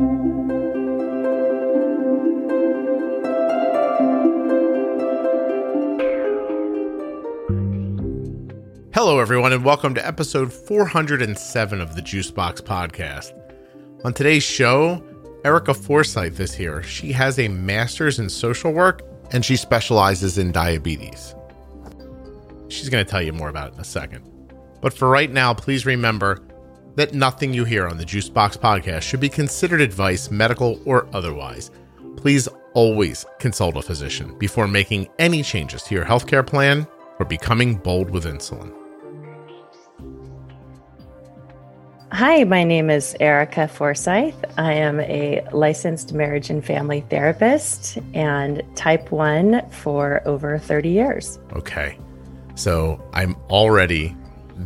[0.00, 0.08] Hello,
[9.18, 13.34] everyone, and welcome to episode 407 of the Juicebox Podcast.
[14.02, 15.04] On today's show,
[15.44, 16.82] Erica Forsyth is here.
[16.82, 21.34] She has a master's in social work and she specializes in diabetes.
[22.68, 24.24] She's going to tell you more about it in a second.
[24.80, 26.40] But for right now, please remember
[26.96, 31.70] that nothing you hear on the Juicebox Podcast should be considered advice, medical or otherwise.
[32.16, 36.86] Please always consult a physician before making any changes to your healthcare plan
[37.18, 38.74] or becoming bold with insulin.
[42.12, 44.44] Hi, my name is Erica Forsyth.
[44.58, 51.38] I am a licensed marriage and family therapist and type 1 for over 30 years.
[51.52, 51.96] Okay.
[52.56, 54.16] So I'm already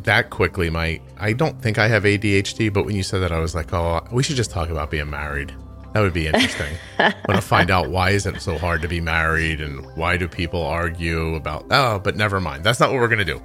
[0.02, 3.38] that quickly my I don't think I have ADHD, but when you said that I
[3.38, 5.54] was like, "Oh, we should just talk about being married."
[5.94, 6.76] That would be interesting.
[6.98, 10.26] Want to find out why is it so hard to be married and why do
[10.26, 12.64] people argue about Oh, but never mind.
[12.64, 13.40] That's not what we're going to do.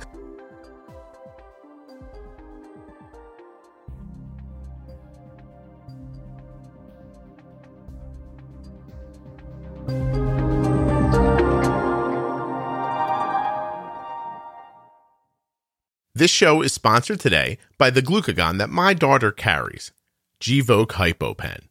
[16.19, 19.93] This show is sponsored today by the glucagon that my daughter carries,
[20.41, 21.69] Gvoke HypoPen.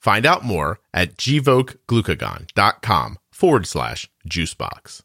[0.00, 5.02] Find out more at gvokeglucagon.com forward slash juicebox.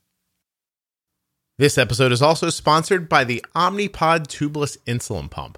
[1.57, 5.57] This episode is also sponsored by the Omnipod tubeless insulin pump,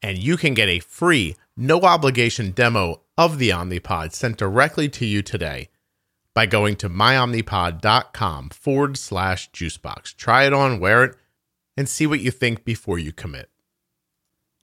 [0.00, 5.04] and you can get a free, no obligation demo of the Omnipod sent directly to
[5.04, 5.68] you today
[6.32, 10.14] by going to myomnipod.com forward slash juicebox.
[10.14, 11.16] Try it on, wear it,
[11.78, 13.48] and see what you think before you commit.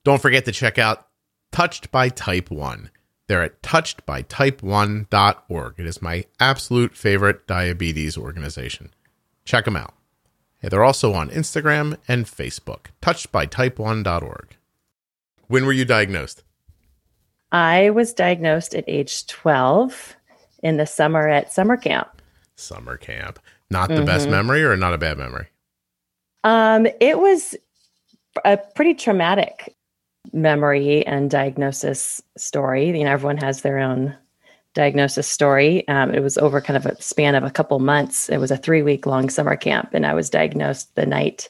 [0.04, 1.08] Don't forget to check out
[1.50, 2.90] Touched by Type 1.
[3.28, 5.74] They're at touchedbytype1.org.
[5.78, 8.94] It is my absolute favorite diabetes organization.
[9.46, 9.94] Check them out.
[10.60, 12.88] Hey, they're also on Instagram and Facebook.
[13.02, 14.58] Touchedbytype1.org.
[15.48, 16.44] When were you diagnosed?
[17.50, 20.18] I was diagnosed at age 12
[20.64, 22.22] in the summer at summer camp.
[22.58, 23.40] Summer camp.
[23.72, 24.06] Not the mm-hmm.
[24.06, 25.48] best memory or not a bad memory?
[26.46, 27.56] Um, it was
[28.46, 29.76] a pretty traumatic
[30.32, 32.98] memory and diagnosis story.
[32.98, 34.16] You know, everyone has their own
[34.76, 35.88] diagnosis story.
[35.88, 38.30] Um, it was over kind of a span of a couple months.
[38.30, 41.50] It was a three week long summer camp, and I was diagnosed the night,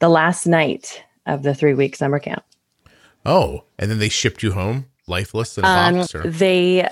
[0.00, 2.44] the last night of the three week summer camp.
[3.24, 6.14] Oh, and then they shipped you home lifeless in a um, box?
[6.14, 6.22] Or?
[6.28, 6.86] They,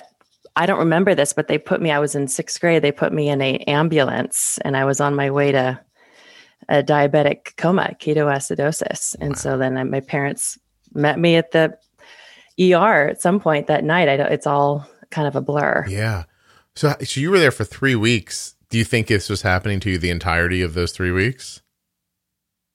[0.57, 1.91] I don't remember this, but they put me.
[1.91, 2.83] I was in sixth grade.
[2.83, 5.79] They put me in a ambulance, and I was on my way to
[6.73, 9.37] a diabetic coma, ketoacidosis, and wow.
[9.37, 10.59] so then I, my parents
[10.95, 11.77] met me at the
[12.59, 14.09] ER at some point that night.
[14.09, 15.85] I don't, it's all kind of a blur.
[15.87, 16.25] Yeah.
[16.75, 18.55] So, so you were there for three weeks.
[18.71, 21.61] Do you think this was happening to you the entirety of those three weeks?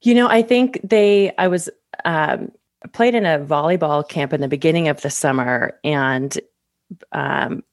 [0.02, 1.68] You know, I think they, I was,
[2.06, 2.52] um,
[2.94, 5.80] played in a volleyball camp in the beginning of the summer.
[5.84, 6.40] And,
[7.14, 7.64] um,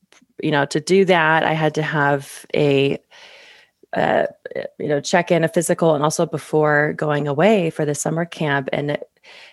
[0.43, 2.99] you know, to do that, I had to have a,
[3.95, 4.27] uh,
[4.79, 8.69] you know, check in a physical and also before going away for the summer camp.
[8.73, 8.99] And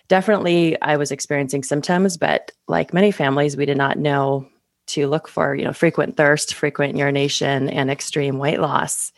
[0.08, 4.48] definitely I was experiencing symptoms, but like many families, we did not know
[4.88, 9.12] to look for, you know, frequent thirst, frequent urination, and extreme weight loss.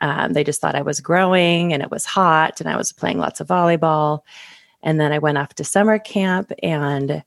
[0.00, 3.18] Um, they just thought I was growing and it was hot and I was playing
[3.18, 4.20] lots of volleyball.
[4.82, 7.24] And then I went off to summer camp and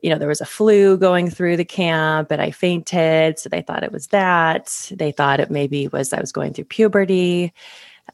[0.00, 3.38] you know, there was a flu going through the camp and I fainted.
[3.38, 4.90] So they thought it was that.
[4.92, 7.52] They thought it maybe was I was going through puberty.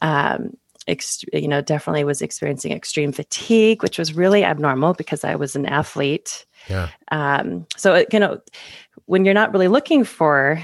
[0.03, 0.57] Um,
[0.89, 5.55] ex- you know, definitely was experiencing extreme fatigue, which was really abnormal because I was
[5.55, 6.47] an athlete.
[6.69, 6.89] Yeah.
[7.13, 8.41] Um, so, it, you know,
[9.07, 10.61] when you're not really looking for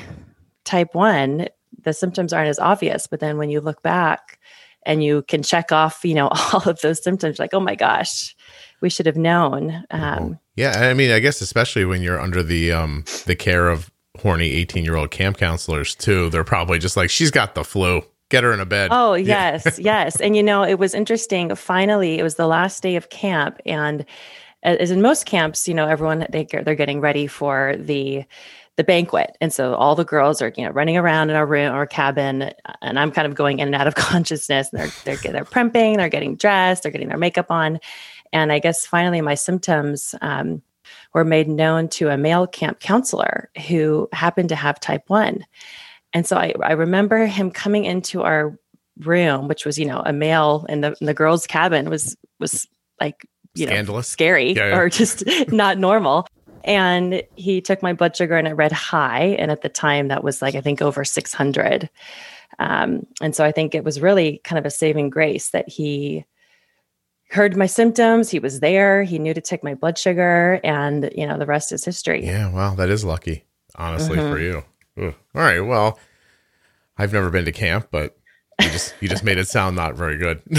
[0.64, 1.48] type one,
[1.82, 3.06] the symptoms aren't as obvious.
[3.06, 4.38] But then when you look back
[4.84, 8.34] and you can check off, you know, all of those symptoms, like, oh my gosh,
[8.80, 9.84] we should have known.
[9.91, 13.91] Um, yeah, I mean, I guess especially when you're under the um, the care of
[14.21, 18.03] horny 18 year old camp counselors too, they're probably just like, she's got the flu.
[18.30, 18.89] Get her in a bed.
[18.91, 20.21] Oh yes, yes.
[20.21, 21.54] And you know, it was interesting.
[21.54, 24.04] Finally, it was the last day of camp, and
[24.62, 28.24] as in most camps, you know, everyone they they're getting ready for the
[28.77, 29.36] the banquet.
[29.41, 32.51] And so all the girls are, you know, running around in our room or cabin,
[32.83, 34.71] and I'm kind of going in and out of consciousness.
[34.72, 37.78] And they're they're they're primping, they're getting dressed, they're getting their makeup on,
[38.34, 40.60] and I guess finally my symptoms um,
[41.15, 45.47] were made known to a male camp counselor who happened to have type 1.
[46.13, 48.59] And so I, I remember him coming into our
[48.98, 52.66] room, which was, you know, a male in the, in the girls' cabin was, was
[53.01, 54.09] like, you Scandalous.
[54.09, 54.78] know, scary yeah, yeah.
[54.78, 56.27] or just not normal.
[56.65, 59.37] and he took my blood sugar and it read high.
[59.39, 61.89] And at the time, that was like, I think over 600.
[62.59, 66.25] Um, and so I think it was really kind of a saving grace that he
[67.34, 68.31] heard my symptoms.
[68.31, 69.03] He was there.
[69.03, 72.25] He knew to take my blood sugar, and you know the rest is history.
[72.25, 73.45] Yeah, well, that is lucky,
[73.75, 74.33] honestly, mm-hmm.
[74.33, 74.65] for you.
[74.98, 75.15] Ooh.
[75.34, 75.98] All right, well,
[76.97, 78.16] I've never been to camp, but
[78.63, 80.41] you just you just made it sound not very good.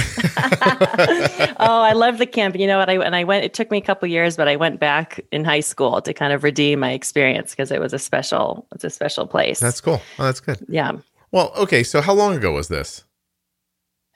[1.57, 2.57] oh, I love the camp.
[2.57, 2.89] You know what?
[2.89, 3.45] I and I went.
[3.45, 6.33] It took me a couple years, but I went back in high school to kind
[6.33, 8.67] of redeem my experience because it was a special.
[8.73, 9.61] It's a special place.
[9.61, 10.01] That's cool.
[10.19, 10.65] Oh, that's good.
[10.67, 10.91] Yeah.
[11.31, 11.83] Well, okay.
[11.83, 13.04] So, how long ago was this?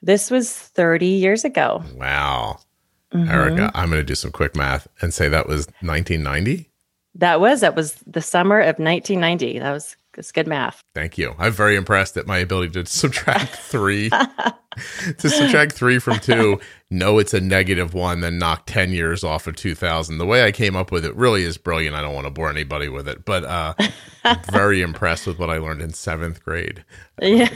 [0.01, 1.83] This was 30 years ago.
[1.95, 2.59] Wow.
[3.13, 3.29] Mm-hmm.
[3.29, 6.69] Erica, I'm going to do some quick math and say that was 1990.
[7.15, 9.59] That was that was the summer of 1990.
[9.59, 10.83] That was it's good math.
[10.93, 11.33] Thank you.
[11.39, 14.09] I'm very impressed at my ability to subtract three.
[14.09, 16.59] to subtract three from two,
[16.91, 20.17] no, it's a negative one, then knock 10 years off of 2000.
[20.17, 21.95] The way I came up with it really is brilliant.
[21.95, 23.73] I don't want to bore anybody with it, but uh,
[24.25, 26.83] I'm very impressed with what I learned in seventh grade.
[27.21, 27.49] Yeah.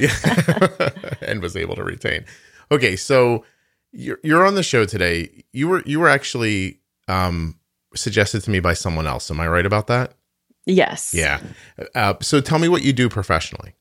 [1.22, 2.26] and was able to retain.
[2.72, 3.46] Okay, so
[3.92, 5.44] you're, you're on the show today.
[5.52, 7.60] You were you were actually um,
[7.94, 9.30] suggested to me by someone else.
[9.30, 10.14] Am I right about that?
[10.66, 11.14] Yes.
[11.14, 11.42] Yeah.
[11.94, 13.74] Uh, so tell me what you do professionally.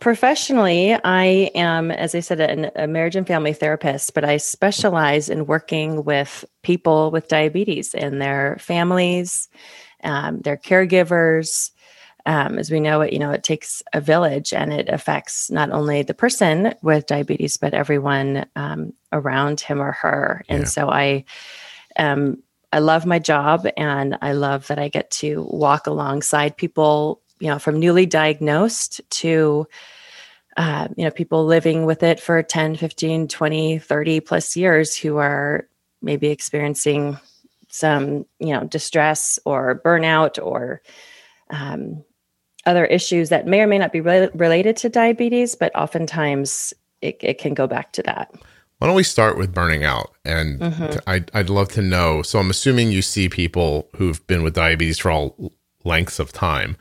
[0.00, 5.28] Professionally, I am, as I said, an, a marriage and family therapist, but I specialize
[5.28, 9.50] in working with people with diabetes and their families,
[10.02, 11.70] um, their caregivers.
[12.24, 15.70] Um, as we know, it you know it takes a village, and it affects not
[15.70, 20.44] only the person with diabetes, but everyone um, around him or her.
[20.48, 20.68] And yeah.
[20.68, 21.24] so I
[21.96, 22.42] am
[22.72, 27.48] I love my job and I love that I get to walk alongside people, you
[27.48, 29.66] know, from newly diagnosed to,
[30.56, 35.16] uh, you know, people living with it for 10, 15, 20, 30 plus years who
[35.16, 35.68] are
[36.00, 37.18] maybe experiencing
[37.68, 40.82] some, you know, distress or burnout or
[41.50, 42.04] um,
[42.66, 47.18] other issues that may or may not be re- related to diabetes, but oftentimes it,
[47.20, 48.32] it can go back to that.
[48.80, 50.14] Why don't we start with burning out?
[50.24, 50.98] And mm-hmm.
[51.06, 52.22] I'd, I'd love to know.
[52.22, 55.52] So I'm assuming you see people who've been with diabetes for all
[55.84, 56.78] lengths of time.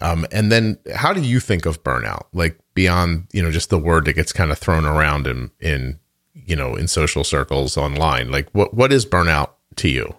[0.00, 2.24] Um, and then how do you think of burnout?
[2.32, 6.00] Like beyond, you know, just the word that gets kind of thrown around in, in,
[6.32, 10.14] you know, in social circles online, like what, what is burnout to you?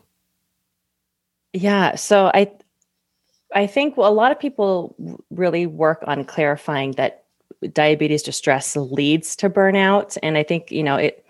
[1.52, 1.96] Yeah.
[1.96, 2.52] So I,
[3.56, 4.96] I think a lot of people
[5.32, 7.23] really work on clarifying that
[7.72, 10.18] diabetes distress leads to burnout.
[10.24, 11.26] And I think, you know, it,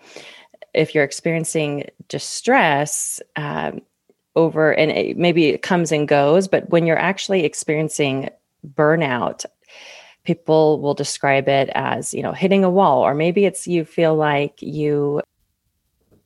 [0.72, 3.80] if you're experiencing distress um,
[4.36, 8.28] over, and it, maybe it comes and goes, but when you're actually experiencing
[8.74, 9.44] burnout,
[10.24, 14.14] people will describe it as, you know, hitting a wall, or maybe it's you feel
[14.14, 15.20] like you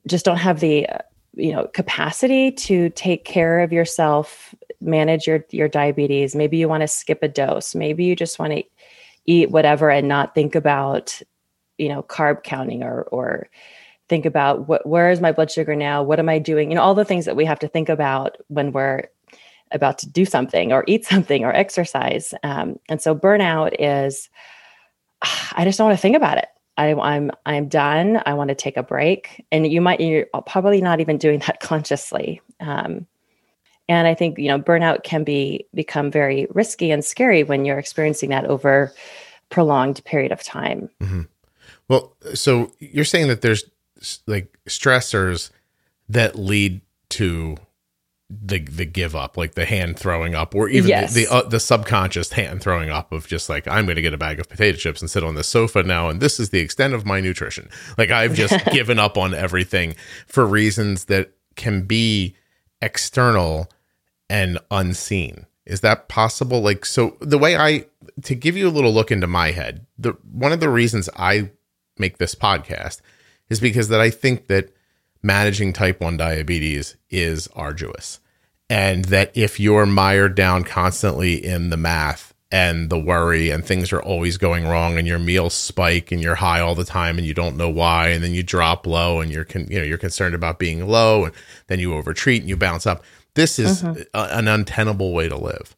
[0.06, 0.86] just don't have the,
[1.34, 6.82] you know, capacity to take care of yourself manage your your diabetes maybe you want
[6.82, 8.62] to skip a dose maybe you just want to
[9.28, 11.20] eat whatever and not think about
[11.76, 13.48] you know carb counting or or
[14.08, 16.02] think about what where is my blood sugar now?
[16.02, 16.70] What am i doing?
[16.70, 19.04] You know all the things that we have to think about when we're
[19.70, 22.34] about to do something or eat something or exercise.
[22.42, 24.28] Um, and so burnout is
[25.54, 26.48] i just don't want to think about it.
[26.76, 28.22] I, i'm i'm done.
[28.24, 29.44] I want to take a break.
[29.52, 32.40] And you might you're probably not even doing that consciously.
[32.60, 33.06] Um,
[33.88, 37.78] and i think you know burnout can be become very risky and scary when you're
[37.78, 38.92] experiencing that over
[39.50, 41.22] prolonged period of time mm-hmm.
[41.88, 43.64] well so you're saying that there's
[44.26, 45.50] like stressors
[46.08, 47.56] that lead to
[48.30, 51.14] the the give up like the hand throwing up or even yes.
[51.14, 54.12] the the, uh, the, subconscious hand throwing up of just like i'm going to get
[54.12, 56.58] a bag of potato chips and sit on the sofa now and this is the
[56.58, 59.94] extent of my nutrition like i've just given up on everything
[60.26, 62.36] for reasons that can be
[62.82, 63.70] external
[64.28, 65.46] and unseen.
[65.66, 66.60] Is that possible?
[66.60, 67.86] Like, so the way I,
[68.22, 71.50] to give you a little look into my head, the one of the reasons I
[71.98, 73.00] make this podcast
[73.50, 74.70] is because that I think that
[75.22, 78.20] managing type 1 diabetes is arduous.
[78.70, 83.92] And that if you're mired down constantly in the math and the worry and things
[83.92, 87.26] are always going wrong and your meals spike and you're high all the time and
[87.26, 89.98] you don't know why and then you drop low and you're con- you know you're
[89.98, 91.34] concerned about being low and
[91.66, 93.04] then you overtreat and you bounce up
[93.38, 94.02] this is mm-hmm.
[94.14, 95.76] a, an untenable way to live.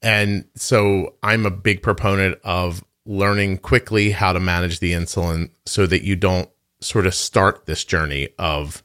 [0.00, 5.86] And so I'm a big proponent of learning quickly how to manage the insulin so
[5.86, 6.48] that you don't
[6.80, 8.84] sort of start this journey of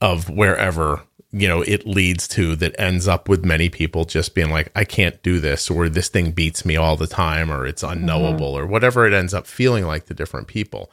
[0.00, 1.02] of wherever
[1.32, 4.84] you know it leads to that ends up with many people just being like I
[4.84, 8.64] can't do this or this thing beats me all the time or it's unknowable mm-hmm.
[8.64, 10.90] or whatever it ends up feeling like to different people.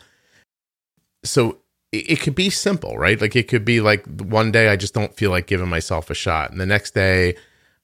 [1.26, 1.60] So
[1.92, 3.20] it, it could be simple, right?
[3.20, 6.16] Like it could be like one day I just don't feel like giving myself a
[6.16, 7.36] shot, and the next day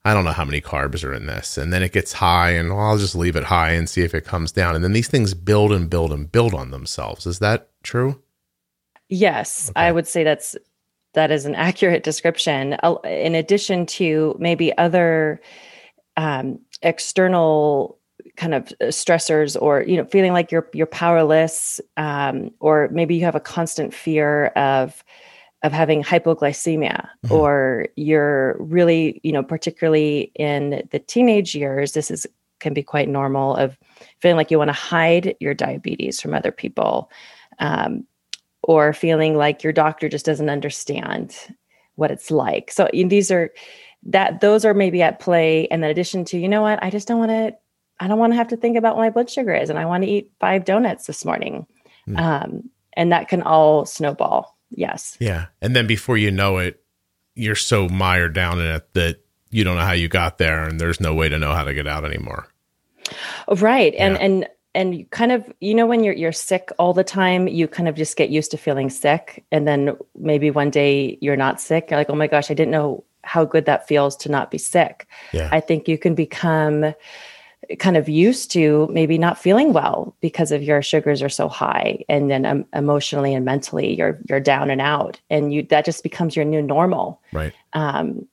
[0.04, 2.70] I don't know how many carbs are in this, and then it gets high, and
[2.70, 5.08] well, I'll just leave it high and see if it comes down, and then these
[5.08, 7.26] things build and build and build on themselves.
[7.26, 8.22] Is that true?
[9.08, 9.80] Yes, okay.
[9.80, 10.56] I would say that's
[11.16, 12.76] that is an accurate description.
[13.04, 15.40] In addition to maybe other
[16.16, 17.98] um, external
[18.36, 23.14] kind of uh, stressors or you know feeling like you're you're powerless um, or maybe
[23.16, 25.02] you have a constant fear of
[25.62, 27.32] of having hypoglycemia mm-hmm.
[27.32, 32.26] or you're really you know particularly in the teenage years this is
[32.60, 33.78] can be quite normal of
[34.20, 37.10] feeling like you want to hide your diabetes from other people
[37.58, 38.04] um,
[38.66, 41.36] or feeling like your doctor just doesn't understand
[41.94, 43.50] what it's like so these are
[44.02, 47.08] that those are maybe at play and in addition to you know what i just
[47.08, 47.56] don't want to
[47.98, 49.86] I don't want to have to think about what my blood sugar is, and I
[49.86, 51.66] want to eat five donuts this morning.
[52.06, 52.20] Mm.
[52.20, 54.56] Um, and that can all snowball.
[54.70, 55.16] Yes.
[55.20, 55.46] Yeah.
[55.62, 56.82] And then before you know it,
[57.34, 59.20] you're so mired down in it that
[59.50, 61.74] you don't know how you got there, and there's no way to know how to
[61.74, 62.48] get out anymore.
[63.48, 63.94] Right.
[63.94, 64.20] And yeah.
[64.20, 67.66] and and you kind of you know when you're you're sick all the time you
[67.66, 69.44] kind of just get used to feeling sick.
[69.50, 72.70] And then maybe one day you're not sick you're like oh my gosh i didn't
[72.70, 75.08] know how good that feels to not be sick.
[75.32, 75.48] Yeah.
[75.50, 76.94] i think you can become
[77.80, 82.04] kind of used to maybe not feeling well because of your sugars are so high
[82.08, 86.02] and then um, emotionally and mentally you're you're down and out and you that just
[86.02, 87.20] becomes your new normal.
[87.32, 87.54] Right.
[87.72, 88.28] Um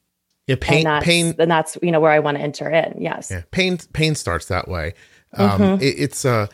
[0.47, 3.31] yeah pain and pain and that's you know where i want to enter in yes.
[3.31, 4.93] Yeah pain pain starts that way
[5.35, 5.81] um mm-hmm.
[5.81, 6.47] it, it's uh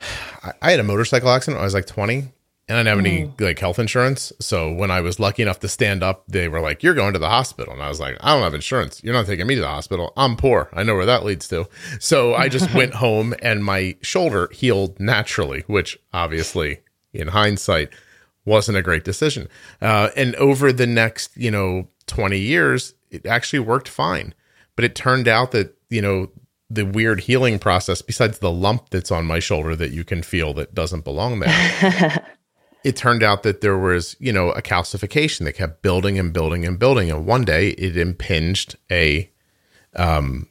[0.62, 2.32] I had a motorcycle accident when I was like 20
[2.68, 3.40] and I didn't have any mm.
[3.40, 4.30] like health insurance.
[4.40, 7.18] So when I was lucky enough to stand up, they were like, "You're going to
[7.18, 9.02] the hospital," and I was like, "I don't have insurance.
[9.02, 10.12] You're not taking me to the hospital.
[10.16, 10.68] I'm poor.
[10.74, 11.66] I know where that leads to."
[11.98, 16.80] So I just went home, and my shoulder healed naturally, which obviously,
[17.12, 17.88] in hindsight,
[18.44, 19.48] wasn't a great decision.
[19.80, 24.34] Uh, and over the next, you know, 20 years, it actually worked fine.
[24.76, 26.28] But it turned out that you know
[26.70, 30.52] the weird healing process, besides the lump that's on my shoulder that you can feel
[30.54, 32.26] that doesn't belong there.
[32.84, 36.66] it turned out that there was, you know, a calcification that kept building and building
[36.66, 37.10] and building.
[37.10, 39.30] And one day it impinged a,
[39.96, 40.48] um,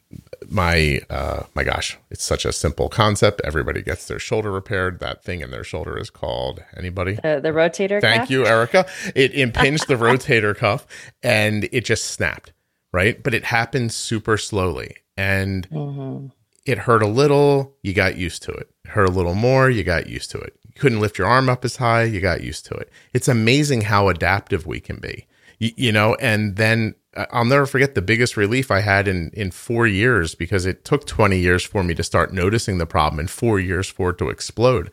[0.49, 3.39] my, uh, my gosh, it's such a simple concept.
[3.43, 4.99] Everybody gets their shoulder repaired.
[4.99, 7.13] That thing in their shoulder is called anybody?
[7.15, 8.09] The, the rotator cuff.
[8.09, 8.31] Thank cuff?
[8.31, 8.87] you, Erica.
[9.15, 10.87] It impinged the rotator cuff
[11.21, 12.53] and it just snapped,
[12.91, 13.21] right?
[13.21, 14.95] But it happened super slowly.
[15.17, 16.27] And mm-hmm.
[16.65, 18.69] it hurt a little, you got used to it.
[18.85, 18.89] it.
[18.89, 21.65] Hurt a little more, you got used to it You couldn't lift your arm up
[21.65, 22.89] as high, you got used to it.
[23.13, 25.27] It's amazing how adaptive we can be,
[25.59, 26.15] you, you know.
[26.15, 30.35] And then uh, I'll never forget the biggest relief I had in in four years
[30.35, 33.89] because it took twenty years for me to start noticing the problem, and four years
[33.89, 34.91] for it to explode.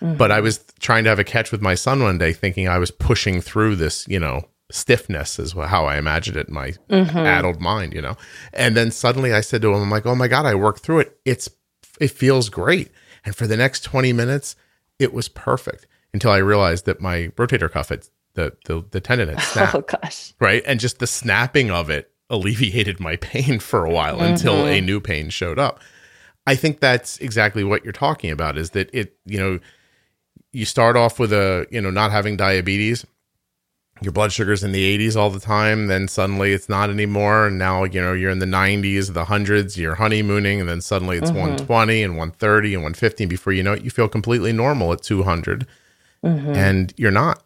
[0.00, 0.16] Mm-hmm.
[0.16, 2.78] But I was trying to have a catch with my son one day, thinking I
[2.78, 7.16] was pushing through this, you know, stiffness is how I imagined it in my mm-hmm.
[7.16, 8.16] addled mind, you know.
[8.52, 11.00] And then suddenly I said to him, I'm like, oh my God, I worked through
[11.00, 11.18] it.
[11.24, 11.48] It's
[12.00, 12.90] it feels great.
[13.24, 14.56] And for the next 20 minutes,
[14.98, 19.28] it was perfect until I realized that my rotator cuff had the the, the tendon
[19.28, 19.74] had snapped.
[19.74, 20.34] Oh gosh!
[20.40, 24.32] Right, and just the snapping of it alleviated my pain for a while mm-hmm.
[24.32, 25.80] until a new pain showed up.
[26.46, 28.56] I think that's exactly what you're talking about.
[28.56, 29.16] Is that it?
[29.24, 29.58] You know,
[30.52, 33.04] you start off with a you know not having diabetes,
[34.00, 37.46] your blood sugar's in the 80s all the time then suddenly it's not anymore.
[37.46, 41.16] And now you know you're in the 90s the hundreds you're honeymooning and then suddenly
[41.16, 41.40] it's mm-hmm.
[41.40, 45.02] 120 and 130 and 150 and before you know it you feel completely normal at
[45.02, 45.66] 200
[46.24, 46.50] mm-hmm.
[46.50, 47.42] and you're not.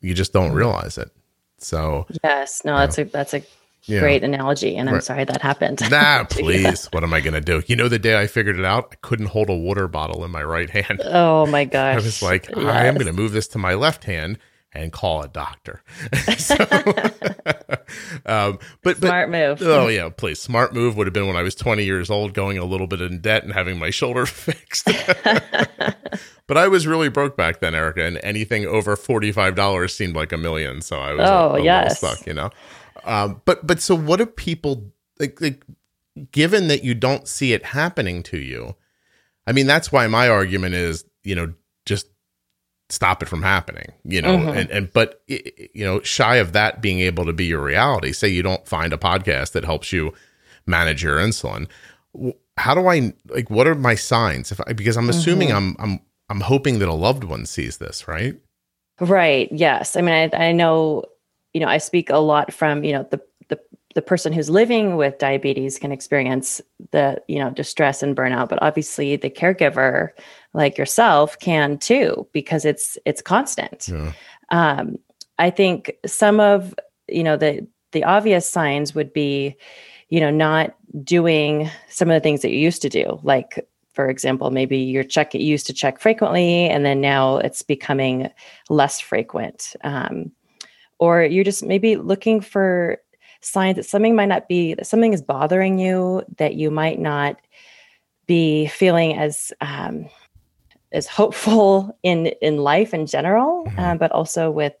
[0.00, 1.10] You just don't realize it.
[1.58, 2.64] So yes.
[2.64, 3.04] No that's know.
[3.04, 3.42] a that's a
[3.88, 5.04] great analogy and i'm right.
[5.04, 5.80] sorry that happened.
[5.90, 6.86] Nah please.
[6.86, 7.62] What am i gonna do?
[7.66, 10.30] You know the day i figured it out i couldn't hold a water bottle in
[10.30, 11.00] my right hand.
[11.04, 12.58] Oh my gosh i was like yes.
[12.58, 14.38] i am gonna move this to my left hand
[14.74, 15.82] and call a doctor.
[16.38, 16.54] so,
[18.26, 19.62] um, but smart but, move.
[19.62, 20.40] Oh yeah, please.
[20.40, 23.00] Smart move would have been when I was 20 years old, going a little bit
[23.00, 24.86] in debt and having my shoulder fixed.
[26.46, 30.38] but I was really broke back then, Erica, and anything over $45 seemed like a
[30.38, 30.80] million.
[30.80, 31.98] So I was oh, a, yes.
[31.98, 32.50] stuck, you know.
[33.04, 35.64] Um, but but so what do people like, like?
[36.30, 38.76] Given that you don't see it happening to you,
[39.46, 41.54] I mean that's why my argument is you know
[41.86, 42.06] just
[42.92, 44.58] stop it from happening you know mm-hmm.
[44.58, 48.28] and, and but you know shy of that being able to be your reality say
[48.28, 50.12] you don't find a podcast that helps you
[50.66, 51.66] manage your insulin
[52.58, 55.80] how do i like what are my signs if I, because i'm assuming mm-hmm.
[55.80, 58.36] i'm i'm i'm hoping that a loved one sees this right
[59.00, 61.04] right yes i mean i, I know
[61.54, 63.58] you know i speak a lot from you know the the
[63.94, 68.58] the person who's living with diabetes can experience the you know distress and burnout but
[68.60, 70.10] obviously the caregiver
[70.54, 74.12] like yourself can too because it's it's constant yeah.
[74.52, 74.98] Um,
[75.38, 76.74] I think some of
[77.08, 79.56] you know the the obvious signs would be,
[80.08, 84.08] you know, not doing some of the things that you used to do, like for
[84.08, 88.30] example, maybe your check you used to check frequently, and then now it's becoming
[88.70, 89.74] less frequent.
[89.82, 90.32] Um,
[90.98, 92.98] or you're just maybe looking for
[93.40, 97.36] signs that something might not be that something is bothering you that you might not
[98.26, 100.08] be feeling as um,
[100.92, 103.80] as hopeful in in life in general, mm-hmm.
[103.80, 104.74] um, but also with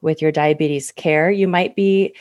[0.00, 1.30] with your diabetes care.
[1.30, 2.14] You might be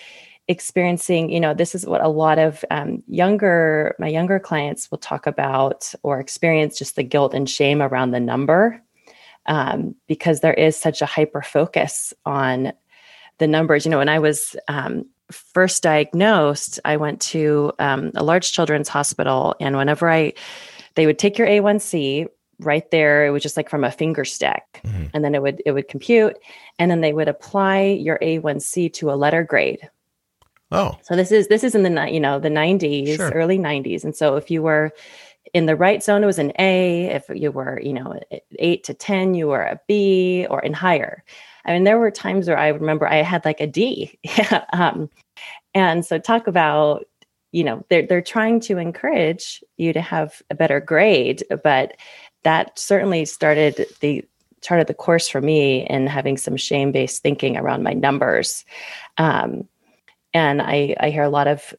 [0.48, 4.98] experiencing you know this is what a lot of um, younger my younger clients will
[4.98, 8.82] talk about or experience just the guilt and shame around the number
[9.46, 12.74] um, because there is such a hyper focus on
[13.38, 18.24] the numbers you know when i was um, first diagnosed i went to um, a
[18.24, 20.34] large children's hospital and whenever i
[20.96, 22.28] they would take your a1c
[22.62, 25.06] right there it was just like from a finger stick mm-hmm.
[25.14, 26.38] and then it would it would compute
[26.80, 29.90] and then they would apply your a1c to a letter grade.
[30.72, 30.98] Oh.
[31.04, 33.32] So this is this is in the you know the 90s sure.
[33.32, 34.92] early 90s and so if you were
[35.54, 37.06] in the right zone it was an a.
[37.06, 38.20] If you were you know
[38.58, 41.24] 8 to 10 you were a b or in higher.
[41.66, 44.18] I mean there were times where i remember i had like a d.
[44.74, 45.10] Um,
[45.74, 47.06] and so talk about
[47.52, 51.98] you know they're they're trying to encourage you to have a better grade but
[52.44, 54.26] that certainly started the
[54.62, 58.64] charted the course for me in having some shame based thinking around my numbers.
[59.18, 59.68] Um,
[60.34, 61.74] and I, I hear a lot of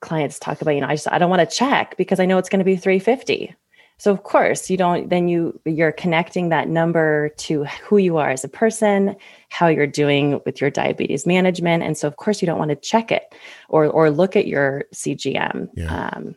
[0.00, 2.38] clients talk about, you know, I just, I don't want to check because I know
[2.38, 3.54] it's going to be 350.
[3.98, 8.28] So of course you don't, then you, you're connecting that number to who you are
[8.28, 9.16] as a person,
[9.48, 11.82] how you're doing with your diabetes management.
[11.82, 13.34] And so of course you don't want to check it
[13.70, 15.70] or, or look at your CGM.
[15.74, 16.10] Yeah.
[16.10, 16.36] Um,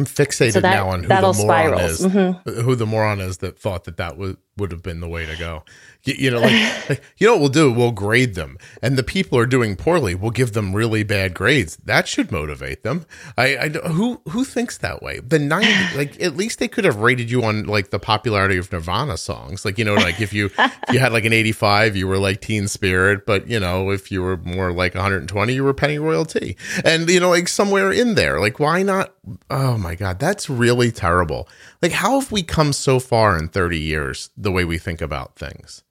[0.00, 1.82] I'm fixated so that, now on who the moron spirals.
[1.82, 2.06] is.
[2.06, 2.60] Mm-hmm.
[2.62, 5.36] Who the moron is that thought that that would would have been the way to
[5.36, 5.64] go.
[6.04, 7.72] You, you know, like, like, you know what we'll do?
[7.72, 10.14] We'll grade them, and the people are doing poorly.
[10.14, 11.76] We'll give them really bad grades.
[11.84, 13.04] That should motivate them.
[13.36, 15.20] I, I who who thinks that way?
[15.20, 18.70] The ninety, like at least they could have rated you on like the popularity of
[18.72, 19.64] Nirvana songs.
[19.64, 22.18] Like you know, like if you if you had like an eighty five, you were
[22.18, 25.54] like Teen Spirit, but you know, if you were more like one hundred and twenty,
[25.54, 28.40] you were Pennyroyal Tea, and you know, like somewhere in there.
[28.40, 29.14] Like why not?
[29.50, 31.48] Oh my god, that's really terrible.
[31.82, 34.30] Like how have we come so far in thirty years?
[34.36, 35.82] The way we think about things.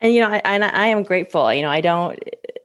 [0.00, 1.52] And you know, I, I, I am grateful.
[1.52, 2.18] You know, I don't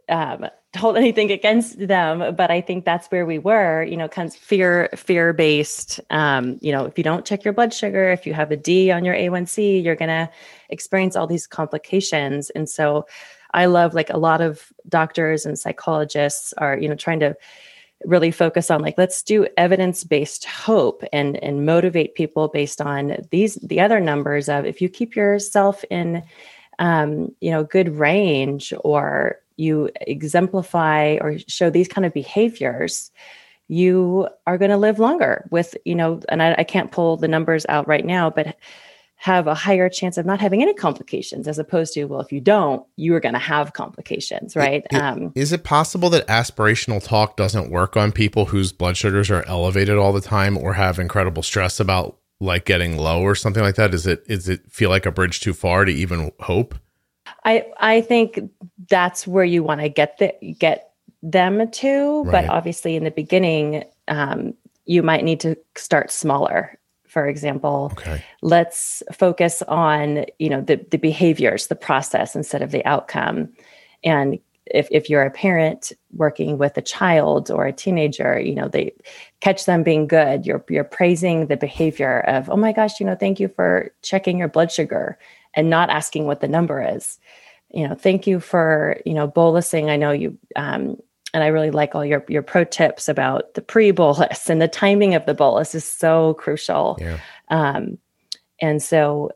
[0.10, 0.46] um,
[0.78, 3.84] hold anything against them, but I think that's where we were.
[3.84, 6.00] You know, kind of fear fear based.
[6.10, 8.92] Um, you know, if you don't check your blood sugar, if you have a D
[8.92, 10.30] on your A1C, you're gonna
[10.70, 12.50] experience all these complications.
[12.52, 13.08] And so,
[13.54, 17.36] I love like a lot of doctors and psychologists are you know trying to
[18.06, 23.56] really focus on like let's do evidence-based hope and and motivate people based on these
[23.56, 26.24] the other numbers of if you keep yourself in
[26.80, 33.12] um, you know good range or you exemplify or show these kind of behaviors
[33.68, 37.28] you are going to live longer with you know and I, I can't pull the
[37.28, 38.56] numbers out right now but
[39.22, 42.40] have a higher chance of not having any complications as opposed to well if you
[42.40, 44.86] don't you are going to have complications right?
[44.90, 49.30] it, um, is it possible that aspirational talk doesn't work on people whose blood sugars
[49.30, 53.64] are elevated all the time or have incredible stress about like getting low or something
[53.64, 53.94] like that?
[53.94, 56.76] Is it is it feel like a bridge too far to even hope?
[57.44, 58.40] I i think
[58.90, 62.32] that's where you want to get the get them to right.
[62.32, 64.54] but obviously in the beginning um,
[64.86, 66.79] you might need to start smaller
[67.10, 68.24] for example okay.
[68.42, 73.50] let's focus on you know the, the behaviors the process instead of the outcome.
[74.04, 78.68] And if, if you're a parent working with a child or a teenager you know
[78.68, 78.94] they
[79.42, 80.46] catch them being good.
[80.46, 84.38] You're you're praising the behavior of oh my gosh you know thank you for checking
[84.38, 85.18] your blood sugar
[85.56, 87.20] and not asking what the number is.
[87.72, 89.90] You know thank you for you know bolusing.
[89.90, 90.98] I know you um,
[91.34, 94.68] and I really like all your your pro tips about the pre bolus and the
[94.68, 96.98] timing of the bolus is so crucial.
[97.00, 97.20] Yeah.
[97.50, 97.98] Um,
[98.62, 99.32] and so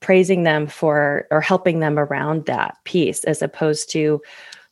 [0.00, 4.20] praising them for or helping them around that piece as opposed to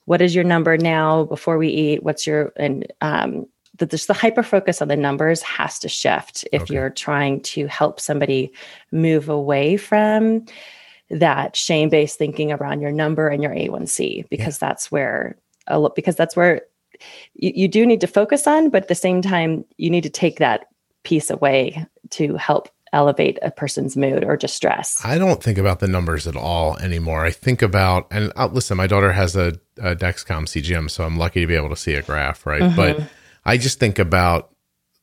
[0.05, 3.47] what is your number now before we eat what's your and um
[3.79, 6.75] the, just the hyper focus on the numbers has to shift if okay.
[6.75, 8.53] you're trying to help somebody
[8.91, 10.45] move away from
[11.11, 14.69] that shame based thinking around your number and your A1C because yeah.
[14.69, 15.37] that's where
[15.69, 16.63] a lot because that's where
[17.35, 20.11] you, you do need to focus on, but at the same time, you need to
[20.11, 20.69] take that
[21.03, 25.01] piece away to help elevate a person's mood or distress.
[25.05, 27.25] I don't think about the numbers at all anymore.
[27.25, 31.19] I think about, and uh, listen, my daughter has a, a, Dexcom CGM, so I'm
[31.19, 32.63] lucky to be able to see a graph, right?
[32.63, 32.77] Mm-hmm.
[32.77, 33.11] But
[33.45, 34.55] I just think about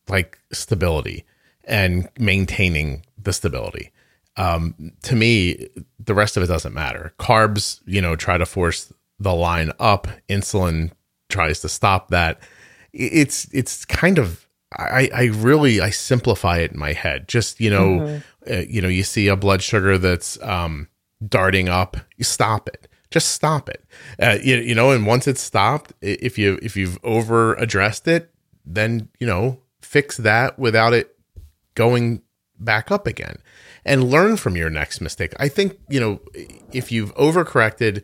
[0.08, 1.26] like stability
[1.66, 3.92] and maintaining the stability.
[4.38, 5.68] um, to me,
[6.00, 7.14] the rest of it doesn't matter.
[7.20, 8.92] Carbs, you know, try to force
[9.24, 10.08] the line up.
[10.30, 10.92] Insulin
[11.30, 12.40] tries to stop that.
[12.92, 17.28] It's it's kind of I, I really I simplify it in my head.
[17.28, 18.54] Just you know, mm-hmm.
[18.54, 20.88] uh, you know, you see a blood sugar that's um,
[21.28, 22.88] darting up, you stop it.
[23.10, 23.84] Just stop it.
[24.20, 28.32] Uh, you, you know, and once it's stopped, if you if you've over addressed it,
[28.66, 31.16] then you know fix that without it
[31.76, 32.22] going
[32.60, 33.38] back up again
[33.86, 35.34] and learn from your next mistake.
[35.40, 36.22] I think, you know,
[36.72, 38.04] if you've overcorrected,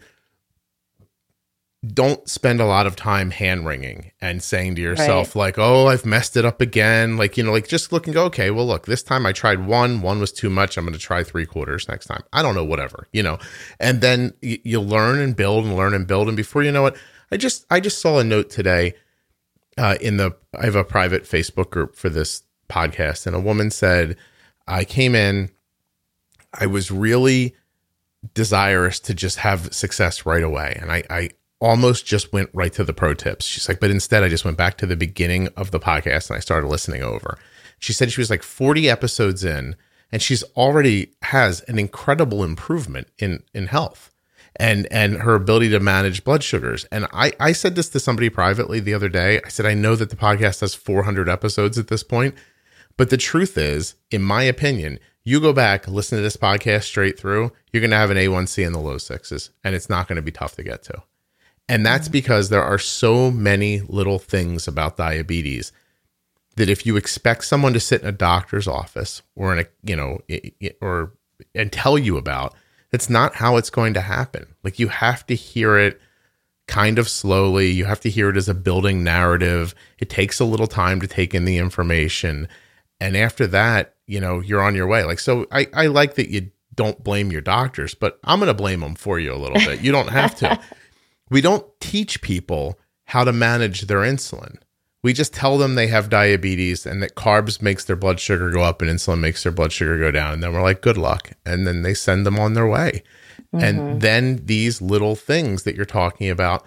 [1.85, 5.41] don't spend a lot of time hand wringing and saying to yourself, right.
[5.41, 7.15] like, oh, I've messed it up again.
[7.15, 9.65] Like, you know, like just look and go, okay, well, look, this time I tried
[9.65, 10.77] one, one was too much.
[10.77, 12.23] I'm going to try three quarters next time.
[12.33, 13.39] I don't know, whatever, you know,
[13.79, 16.27] and then y- you learn and build and learn and build.
[16.27, 16.95] And before you know it,
[17.31, 18.95] I just, I just saw a note today
[19.77, 23.71] uh, in the, I have a private Facebook group for this podcast, and a woman
[23.71, 24.17] said,
[24.67, 25.49] I came in,
[26.53, 27.55] I was really
[28.33, 30.77] desirous to just have success right away.
[30.81, 31.29] And I, I
[31.59, 33.45] almost just went right to the pro tips.
[33.45, 36.37] She's like, but instead, I just went back to the beginning of the podcast and
[36.37, 37.37] I started listening over.
[37.79, 39.75] She said she was like 40 episodes in
[40.11, 44.11] and she's already has an incredible improvement in in health
[44.55, 46.85] and and her ability to manage blood sugars.
[46.91, 49.41] And I I said this to somebody privately the other day.
[49.45, 52.35] I said I know that the podcast has 400 episodes at this point,
[52.97, 57.19] but the truth is, in my opinion, you go back, listen to this podcast straight
[57.19, 60.15] through, you're going to have an A1C in the low sixes, and it's not going
[60.15, 61.03] to be tough to get to.
[61.69, 62.13] And that's mm-hmm.
[62.13, 65.71] because there are so many little things about diabetes
[66.55, 69.95] that if you expect someone to sit in a doctor's office or in a, you
[69.95, 70.19] know,
[70.81, 71.13] or
[71.55, 72.53] and tell you about,
[72.91, 74.47] it's not how it's going to happen.
[74.63, 76.01] Like you have to hear it
[76.67, 77.69] kind of slowly.
[77.69, 79.73] You have to hear it as a building narrative.
[79.99, 82.49] It takes a little time to take in the information
[82.99, 86.29] and after that you know you're on your way like so i i like that
[86.29, 89.57] you don't blame your doctors but i'm going to blame them for you a little
[89.57, 90.59] bit you don't have to
[91.29, 94.57] we don't teach people how to manage their insulin.
[95.01, 98.63] We just tell them they have diabetes and that carbs makes their blood sugar go
[98.63, 100.33] up and insulin makes their blood sugar go down.
[100.33, 101.31] And then we're like good luck.
[101.45, 103.03] And then they send them on their way.
[103.53, 103.65] Mm-hmm.
[103.65, 106.63] and then these little things that you're talking about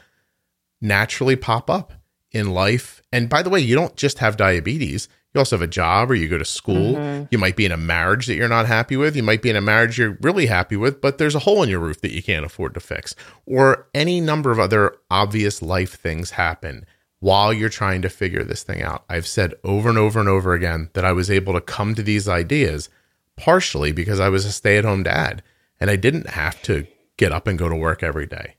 [0.80, 1.92] naturally pop up
[2.32, 3.00] in life.
[3.12, 6.14] And by the way you don't just have diabetes you also have a job or
[6.14, 6.94] you go to school.
[6.94, 7.26] Mm-hmm.
[7.30, 9.16] You might be in a marriage that you're not happy with.
[9.16, 11.70] You might be in a marriage you're really happy with, but there's a hole in
[11.70, 13.14] your roof that you can't afford to fix.
[13.46, 16.84] Or any number of other obvious life things happen
[17.20, 19.04] while you're trying to figure this thing out.
[19.08, 22.02] I've said over and over and over again that I was able to come to
[22.02, 22.90] these ideas
[23.36, 25.42] partially because I was a stay at home dad
[25.80, 28.56] and I didn't have to get up and go to work every day.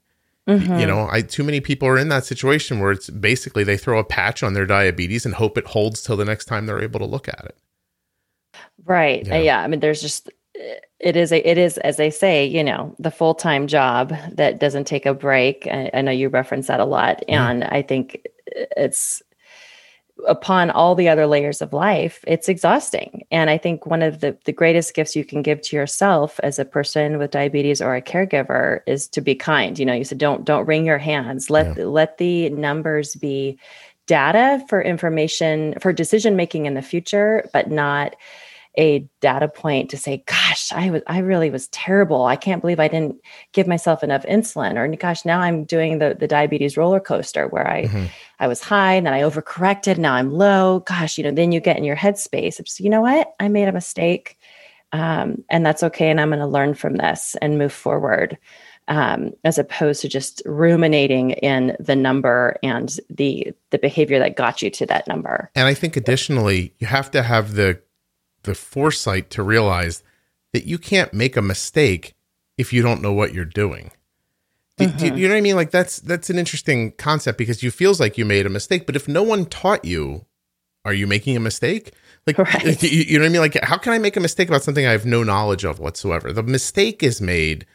[0.48, 0.80] Mm-hmm.
[0.80, 3.98] You know, I too many people are in that situation where it's basically they throw
[3.98, 7.00] a patch on their diabetes and hope it holds till the next time they're able
[7.00, 7.58] to look at it.
[8.84, 9.26] Right.
[9.26, 9.38] Yeah.
[9.38, 9.62] Yeah.
[9.62, 10.30] I mean, there's just
[11.00, 14.60] it is a it is as they say, you know, the full time job that
[14.60, 15.68] doesn't take a break.
[15.68, 17.34] I, I, know you reference that a lot, mm-hmm.
[17.34, 19.22] and I think it's
[20.28, 23.26] upon all the other layers of life, it's exhausting.
[23.32, 26.60] And I think one of the, the greatest gifts you can give to yourself as
[26.60, 29.78] a person with diabetes or a caregiver is to be kind.
[29.78, 31.50] You know, you said don't don't wring your hands.
[31.50, 31.86] Let yeah.
[31.86, 33.58] let the numbers be
[34.06, 38.16] data for information for decision making in the future, but not
[38.78, 42.26] a data point to say, gosh, I was I really was terrible.
[42.26, 43.18] I can't believe I didn't
[43.52, 44.76] give myself enough insulin.
[44.76, 48.06] Or gosh, now I'm doing the the diabetes roller coaster where I mm-hmm.
[48.40, 49.98] I was high and then I overcorrected.
[49.98, 50.80] Now I'm low.
[50.82, 52.60] Gosh, you know, then you get in your headspace.
[52.60, 53.34] It's you know what?
[53.40, 54.38] I made a mistake.
[54.92, 56.10] Um, and that's okay.
[56.10, 58.38] And I'm going to learn from this and move forward.
[58.90, 64.62] Um, as opposed to just ruminating in the number and the the behavior that got
[64.62, 65.50] you to that number.
[65.56, 67.80] And I think additionally, you have to have the
[68.44, 70.04] the foresight to realize
[70.54, 72.14] that you can't make a mistake
[72.58, 73.92] if you don't know what you're doing.
[74.78, 74.98] Do, mm-hmm.
[74.98, 75.56] do, you know what I mean?
[75.56, 78.96] Like that's that's an interesting concept because you feels like you made a mistake, but
[78.96, 80.26] if no one taught you,
[80.86, 81.94] are you making a mistake?
[82.26, 82.82] Like right.
[82.82, 83.42] you, you know what I mean?
[83.42, 86.32] Like how can I make a mistake about something I have no knowledge of whatsoever?
[86.32, 87.66] The mistake is made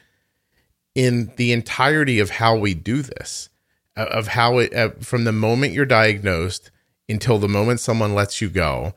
[0.95, 3.49] in the entirety of how we do this,
[3.95, 6.71] of how it uh, from the moment you're diagnosed
[7.07, 8.93] until the moment someone lets you go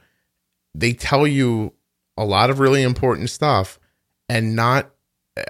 [0.75, 1.73] they tell you
[2.17, 3.79] a lot of really important stuff
[4.29, 4.91] and not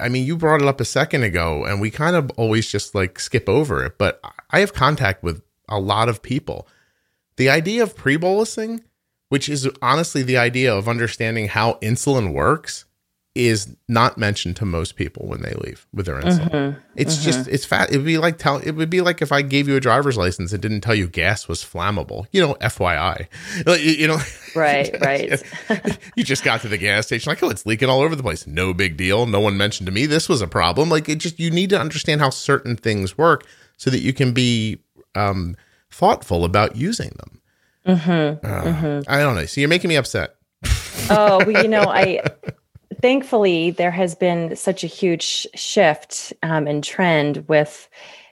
[0.01, 2.95] I mean, you brought it up a second ago, and we kind of always just
[2.95, 3.99] like skip over it.
[3.99, 6.69] But I have contact with a lot of people.
[7.37, 8.83] The idea of pre bolusing,
[9.29, 12.85] which is honestly the idea of understanding how insulin works,
[13.35, 16.51] is not mentioned to most people when they leave with their insulin.
[16.51, 16.81] Mm-hmm.
[16.97, 17.91] It's just it's fat.
[17.91, 20.19] It would be like tell it would be like if I gave you a driver's
[20.19, 22.27] license and didn't tell you gas was flammable.
[22.31, 23.29] You know, FYI.
[23.67, 24.19] Like, you you know,
[24.55, 25.43] Right, right.
[26.17, 28.47] you just got to the gas station like, oh, it's leaking all over the place.
[28.47, 29.25] No big deal.
[29.25, 30.91] No one mentioned to me this was a problem.
[30.91, 33.47] Like it just you need to understand how certain things work
[33.79, 34.81] so that you can be
[35.15, 35.57] um,
[35.91, 37.41] thoughtful about using them.
[37.87, 38.47] Mm-hmm.
[38.47, 39.47] Uh, I don't know.
[39.47, 40.37] So you're making me upset.
[41.11, 42.23] oh, well, you know, I
[43.03, 47.89] thankfully there has been such a huge shift um, and trend with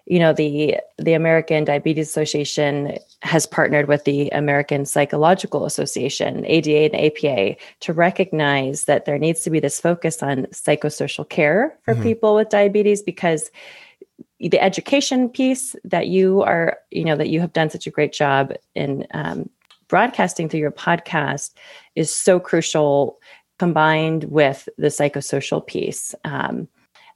[0.06, 6.92] you know the the American Diabetes Association has partnered with the American Psychological Association ADA
[6.92, 11.94] and APA to recognize that there needs to be this focus on psychosocial care for
[11.94, 12.02] Mhm.
[12.02, 13.50] people with diabetes because
[14.40, 18.12] the education piece that you are you know that you have done such a great
[18.12, 19.48] job in um,
[19.86, 21.50] broadcasting through your podcast
[21.94, 23.18] is so crucial
[23.64, 26.14] combined with the psychosocial piece.
[26.24, 26.66] Um,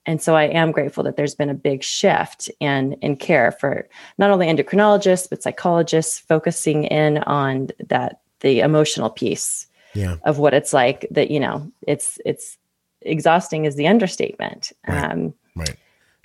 [0.06, 3.88] and so I am grateful that there's been a big shift in in care for
[4.18, 10.16] not only endocrinologists but psychologists focusing in on that the emotional piece Yeah.
[10.24, 11.56] of what it's like that you know
[11.88, 12.58] it's it's
[13.00, 14.72] exhausting is the understatement.
[14.86, 15.10] Right.
[15.12, 15.76] Um, Right.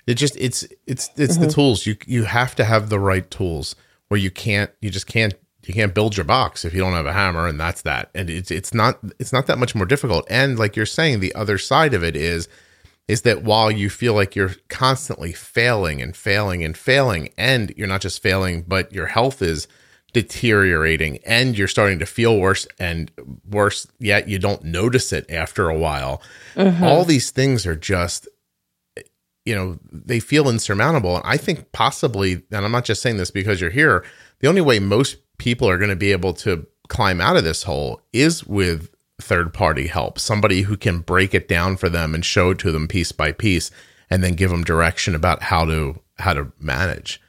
[0.06, 1.86] It just it's it's it's the tools.
[1.86, 3.76] You you have to have the right tools
[4.08, 7.06] where you can't you just can't you can't build your box if you don't have
[7.06, 8.10] a hammer and that's that.
[8.14, 10.26] And it's it's not it's not that much more difficult.
[10.30, 12.48] And like you're saying the other side of it is
[13.08, 17.88] is that while you feel like you're constantly failing and failing and failing and you're
[17.88, 19.68] not just failing but your health is
[20.12, 23.10] deteriorating and you're starting to feel worse and
[23.48, 26.22] worse yet you don't notice it after a while.
[26.54, 26.82] Mm-hmm.
[26.82, 28.28] All these things are just
[29.44, 33.30] you know they feel insurmountable and i think possibly and i'm not just saying this
[33.30, 34.04] because you're here
[34.40, 37.62] the only way most people are going to be able to climb out of this
[37.64, 42.24] hole is with third party help somebody who can break it down for them and
[42.24, 43.70] show it to them piece by piece
[44.10, 47.20] and then give them direction about how to how to manage.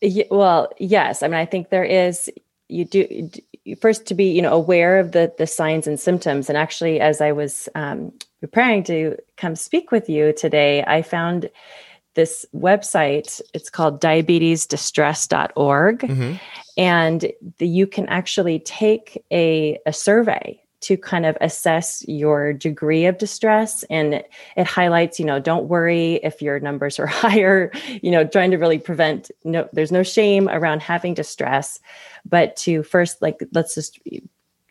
[0.00, 1.22] Ye- well yes.
[1.22, 2.30] I mean i think there is
[2.68, 3.30] you do
[3.80, 6.48] first to be you know aware of the the signs and symptoms.
[6.48, 11.48] And actually as i was um, preparing to come speak with you today i found
[12.14, 13.40] this website.
[13.54, 16.40] It's called diabetesdistress.org Mhm.
[16.78, 23.04] And the, you can actually take a, a survey to kind of assess your degree
[23.06, 23.82] of distress.
[23.90, 28.24] And it, it highlights you know don't worry if your numbers are higher you know
[28.24, 31.80] trying to really prevent no there's no shame around having distress.
[32.24, 33.98] But to first like let's just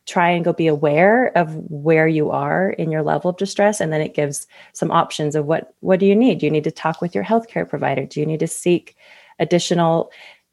[0.05, 3.81] try and go be aware of where you are in your level of distress.
[3.81, 6.39] And then it gives some options of what what do you need?
[6.39, 8.05] Do you need to talk with your healthcare provider?
[8.05, 8.95] Do you need to seek
[9.39, 10.09] additional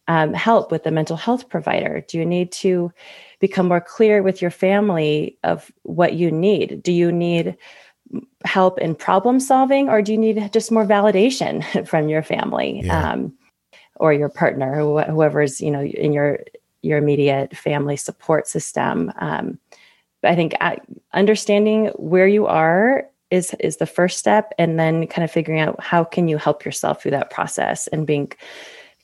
[0.09, 2.05] um, help with a mental health provider?
[2.09, 2.93] Do you need to
[3.41, 6.83] become more clear with your family of what you need?
[6.83, 7.57] Do you need
[8.45, 13.13] help in problem solving or do you need just more validation from your family Yeah.
[13.13, 13.33] um,
[13.97, 16.41] or your partner who, whoever's you know in your
[16.83, 19.13] your immediate family support system?
[19.19, 19.59] Um,
[20.23, 20.77] i think uh,
[21.13, 25.81] understanding where you are is is the first step and then kind of figuring out
[25.83, 28.31] how can you help yourself through that process and being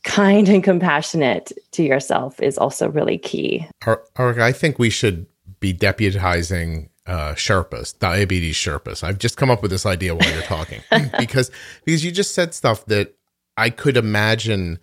[0.04, 5.26] kind and compassionate to yourself is also really key Arg, i think we should
[5.60, 9.02] be deputizing uh, Sherpas, diabetes Sherpas.
[9.02, 10.80] I've just come up with this idea while you're talking
[11.18, 11.50] because
[11.84, 13.16] because you just said stuff that
[13.56, 14.78] I could imagine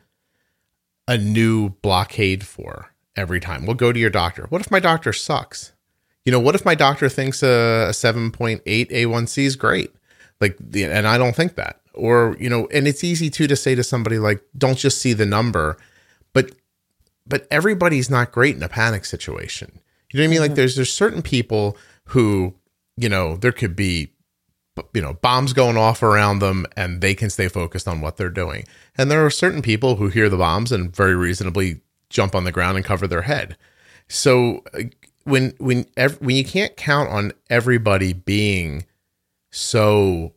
[1.07, 3.65] a new blockade for every time.
[3.65, 4.45] We'll go to your doctor.
[4.49, 5.73] What if my doctor sucks?
[6.25, 9.95] You know, what if my doctor thinks a, a 7.8 A1C is great?
[10.41, 11.79] Like, and I don't think that.
[11.97, 15.13] Or, you know, and it's easy too to say to somebody like, don't just see
[15.13, 15.77] the number,
[16.33, 16.51] but
[17.25, 19.79] but everybody's not great in a panic situation.
[20.11, 20.39] You know what I mean?
[20.39, 20.55] Like mm-hmm.
[20.55, 22.55] there's there's certain people who,
[22.95, 24.13] you know, there could be
[24.93, 28.29] you know, bombs going off around them and they can stay focused on what they're
[28.29, 28.65] doing.
[28.97, 32.51] And there are certain people who hear the bombs and very reasonably jump on the
[32.51, 33.57] ground and cover their head.
[34.07, 34.63] So
[35.23, 38.85] when when ev- when you can't count on everybody being
[39.51, 40.33] so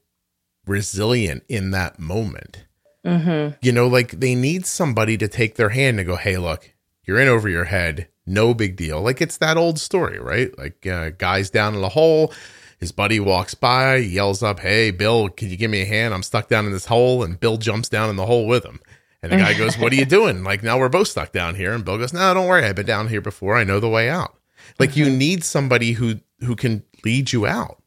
[0.70, 2.64] resilient in that moment,
[3.04, 3.56] mm-hmm.
[3.61, 6.72] you know, like they need somebody to take their hand and go, "Hey, look,
[7.04, 8.09] you're in over your head.
[8.24, 10.56] No big deal." Like it's that old story, right?
[10.56, 12.33] Like uh, guys down in the hole.
[12.78, 16.14] His buddy walks by, yells up, "Hey, Bill, can you give me a hand?
[16.14, 18.80] I'm stuck down in this hole." And Bill jumps down in the hole with him.
[19.22, 21.74] And the guy goes, "What are you doing?" Like now we're both stuck down here.
[21.74, 22.64] And Bill goes, "No, don't worry.
[22.64, 23.56] I've been down here before.
[23.56, 24.37] I know the way out."
[24.78, 27.83] Like you need somebody who who can lead you out.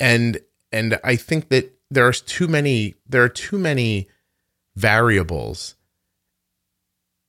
[0.00, 0.40] And
[0.72, 4.08] and I think that there's too many there are too many
[4.74, 5.74] variables.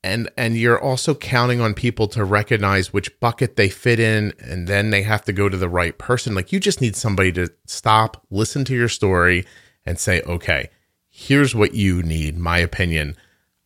[0.04, 4.68] And and you're also counting on people to recognize which bucket they fit in and
[4.68, 6.36] then they have to go to the right person.
[6.36, 9.46] Like you just need somebody to stop listen to your story
[9.86, 10.70] and say okay
[11.10, 12.38] here's what you need.
[12.38, 13.16] My opinion.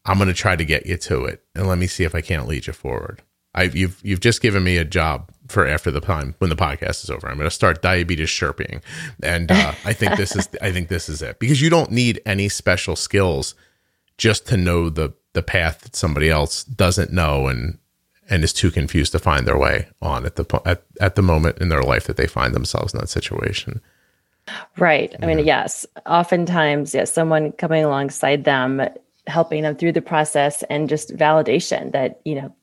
[0.05, 2.21] I'm going to try to get you to it and let me see if i
[2.21, 3.21] can't lead you forward
[3.55, 7.03] i you've you've just given me a job for after the time when the podcast
[7.03, 8.81] is over i'm going to start diabetes sherping
[9.23, 12.21] and uh, i think this is i think this is it because you don't need
[12.25, 13.55] any special skills
[14.17, 17.77] just to know the the path that somebody else doesn't know and
[18.29, 21.57] and is too confused to find their way on at the at, at the moment
[21.59, 23.81] in their life that they find themselves in that situation.
[24.77, 25.13] Right.
[25.21, 25.85] I mean, yes.
[26.05, 28.81] Oftentimes, yes, someone coming alongside them,
[29.27, 32.55] helping them through the process and just validation that, you know,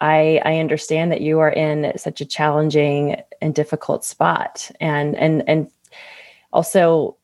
[0.00, 4.70] I I understand that you are in such a challenging and difficult spot.
[4.80, 5.70] And and and
[6.52, 7.16] also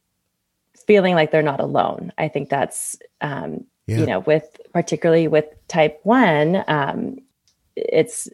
[0.87, 2.13] feeling like they're not alone.
[2.19, 3.99] I think that's um, yeah.
[3.99, 7.19] you know, with particularly with type one, um,
[7.77, 8.29] it's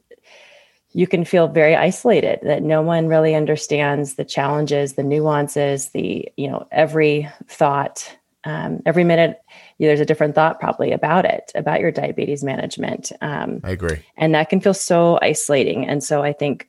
[0.93, 6.29] you can feel very isolated that no one really understands the challenges, the nuances, the
[6.37, 9.41] you know every thought, um, every minute.
[9.79, 13.13] there's a different thought probably about it, about your diabetes management.
[13.21, 15.87] Um, I agree, and that can feel so isolating.
[15.87, 16.69] And so I think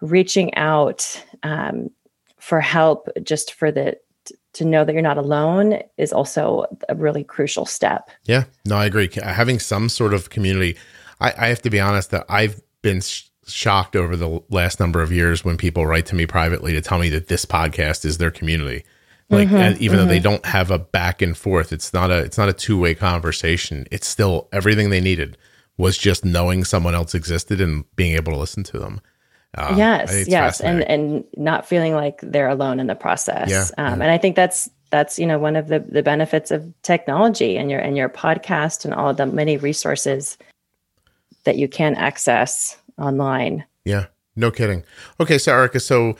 [0.00, 1.90] reaching out um,
[2.38, 3.96] for help, just for the
[4.54, 8.10] to know that you're not alone is also a really crucial step.
[8.24, 9.08] Yeah, no, I agree.
[9.14, 10.76] Having some sort of community.
[11.20, 15.00] I, I have to be honest that I've been sh- shocked over the last number
[15.02, 18.18] of years when people write to me privately to tell me that this podcast is
[18.18, 18.84] their community.
[19.32, 20.04] Like, mm-hmm, and even mm-hmm.
[20.06, 20.24] though they mm-hmm.
[20.24, 23.86] don't have a back and forth, it's not a it's not a two way conversation.
[23.90, 25.38] It's still everything they needed
[25.78, 29.00] was just knowing someone else existed and being able to listen to them.
[29.56, 33.50] Um, yes, yes, and and not feeling like they're alone in the process.
[33.50, 34.04] Yeah, um, yeah.
[34.04, 37.70] And I think that's that's you know one of the the benefits of technology and
[37.70, 40.36] your and your podcast and all the many resources
[41.44, 43.64] that you can access online.
[43.86, 44.84] Yeah, no kidding.
[45.20, 46.16] Okay, so Erica, so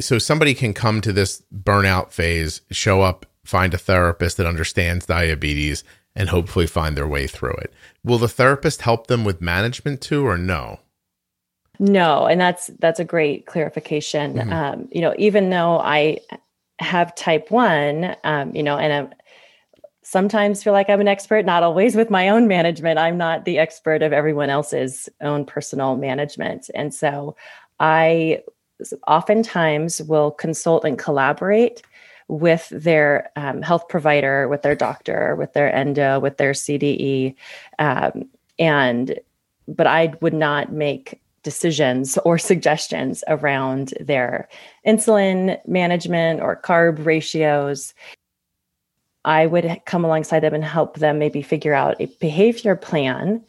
[0.00, 5.06] so somebody can come to this burnout phase, show up, find a therapist that understands
[5.06, 5.84] diabetes,
[6.16, 7.72] and hopefully find their way through it.
[8.04, 10.80] Will the therapist help them with management too, or no?
[11.78, 14.34] No, and that's that's a great clarification.
[14.34, 14.52] Mm-hmm.
[14.52, 16.18] Um, you know, even though I
[16.78, 19.14] have type one, um, you know, and I
[20.02, 22.98] sometimes feel like I'm an expert, not always with my own management.
[22.98, 27.36] I'm not the expert of everyone else's own personal management, and so
[27.80, 28.42] I
[29.06, 31.82] oftentimes will consult and collaborate
[32.28, 37.34] with their um, health provider, with their doctor, with their endo, with their CDE,
[37.78, 39.18] um, and
[39.66, 44.48] but I would not make decisions or suggestions around their
[44.86, 47.94] insulin management or carb ratios.
[49.26, 53.42] I would come alongside them and help them maybe figure out a behavior plan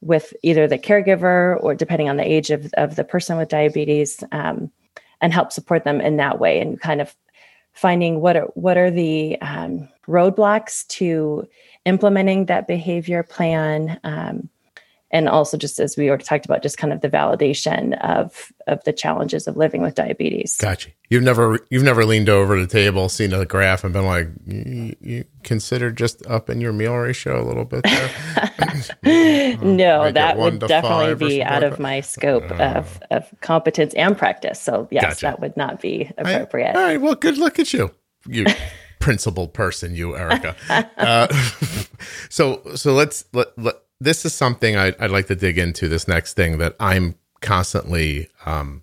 [0.00, 4.24] with either the caregiver or depending on the age of, of the person with diabetes
[4.32, 4.70] um,
[5.20, 7.14] and help support them in that way and kind of
[7.72, 11.46] finding what are what are the um, roadblocks to
[11.84, 14.48] implementing that behavior plan um,
[15.10, 18.82] and also just as we already talked about just kind of the validation of of
[18.84, 20.56] the challenges of living with diabetes.
[20.56, 20.90] Gotcha.
[21.08, 24.96] You've never you've never leaned over the table seen a graph and been like you,
[25.00, 28.10] you consider just upping your meal ratio a little bit there?
[29.62, 34.60] No that would definitely be out of my scope uh, of, of competence and practice.
[34.60, 35.26] So yes gotcha.
[35.26, 36.76] that would not be appropriate.
[36.76, 37.90] all right well good luck at you
[38.26, 38.46] you
[39.00, 40.54] principled person you erica.
[40.96, 41.26] Uh,
[42.28, 45.88] so so let's let, let this is something I'd, I'd, like to dig into.
[45.88, 48.82] This next thing that I'm constantly um,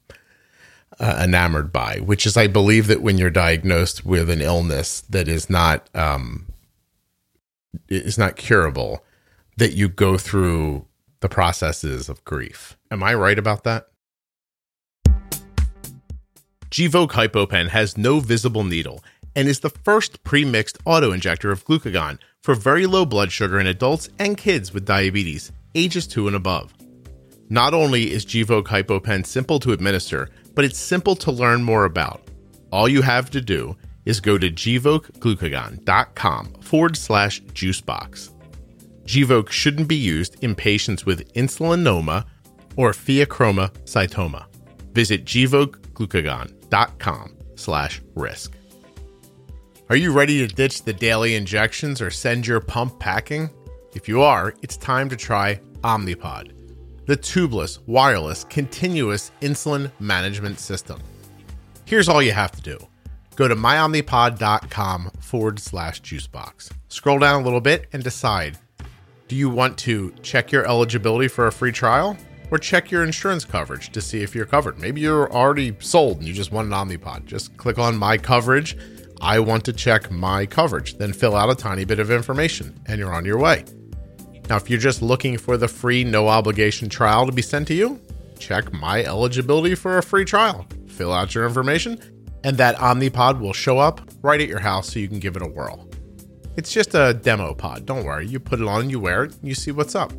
[1.00, 5.28] uh, enamored by, which is I believe that when you're diagnosed with an illness that
[5.28, 6.48] is not um,
[7.90, 9.04] is not curable,
[9.58, 10.86] that you go through
[11.20, 12.78] the processes of grief.
[12.92, 13.88] Am I right about that?
[16.70, 19.04] Gvoke HypoPen has no visible needle
[19.36, 24.08] and is the first pre-mixed auto-injector of glucagon for very low blood sugar in adults
[24.20, 26.74] and kids with diabetes, ages 2 and above.
[27.50, 32.22] Not only is Gvoke HypoPen simple to administer, but it's simple to learn more about.
[32.72, 38.30] All you have to do is go to gvokeglucagon.com forward slash juicebox.
[39.04, 42.24] Gvoke shouldn't be used in patients with insulinoma
[42.78, 44.46] or pheochromocytoma.
[44.94, 48.57] Visit gvokeglucagon.com slash risk.
[49.90, 53.50] Are you ready to ditch the daily injections or send your pump packing?
[53.96, 56.52] If you are, it's time to try Omnipod,
[57.06, 61.00] the tubeless, wireless, continuous insulin management system.
[61.86, 62.78] Here's all you have to do
[63.38, 66.70] go to myomnipod.com forward slash juicebox.
[66.90, 68.58] Scroll down a little bit and decide
[69.30, 72.18] Do you want to check your eligibility for a free trial?
[72.52, 74.80] Or check your insurance coverage to see if you're covered.
[74.80, 77.26] Maybe you're already sold and you just want an Omnipod.
[77.26, 78.78] Just click on My Coverage.
[79.22, 80.98] I want to check my coverage.
[80.98, 83.66] Then fill out a tiny bit of information and you're on your way.
[84.50, 87.74] Now, if you're just looking for the free, no obligation trial to be sent to
[87.74, 88.00] you,
[88.40, 90.66] check my eligibility for a free trial.
[90.88, 92.00] Fill out your information,
[92.44, 95.42] and that Omnipod will show up right at your house so you can give it
[95.42, 95.90] a whirl.
[96.56, 97.86] It's just a demo pod.
[97.86, 98.26] Don't worry.
[98.28, 100.14] You put it on, you wear it, you see what's up.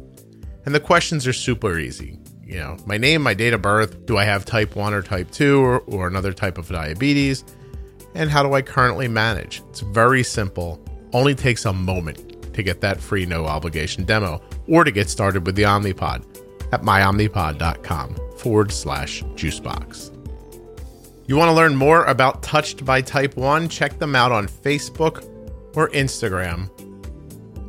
[0.66, 2.18] And the questions are super easy.
[2.44, 5.30] You know, my name, my date of birth, do I have type 1 or type
[5.30, 7.44] 2 or, or another type of diabetes?
[8.14, 9.62] And how do I currently manage?
[9.70, 10.82] It's very simple,
[11.12, 15.46] only takes a moment to get that free no obligation demo or to get started
[15.46, 16.24] with the Omnipod
[16.72, 20.14] at myomnipod.com forward slash juicebox.
[21.26, 23.68] You want to learn more about Touched by Type 1?
[23.68, 25.24] Check them out on Facebook
[25.76, 26.70] or Instagram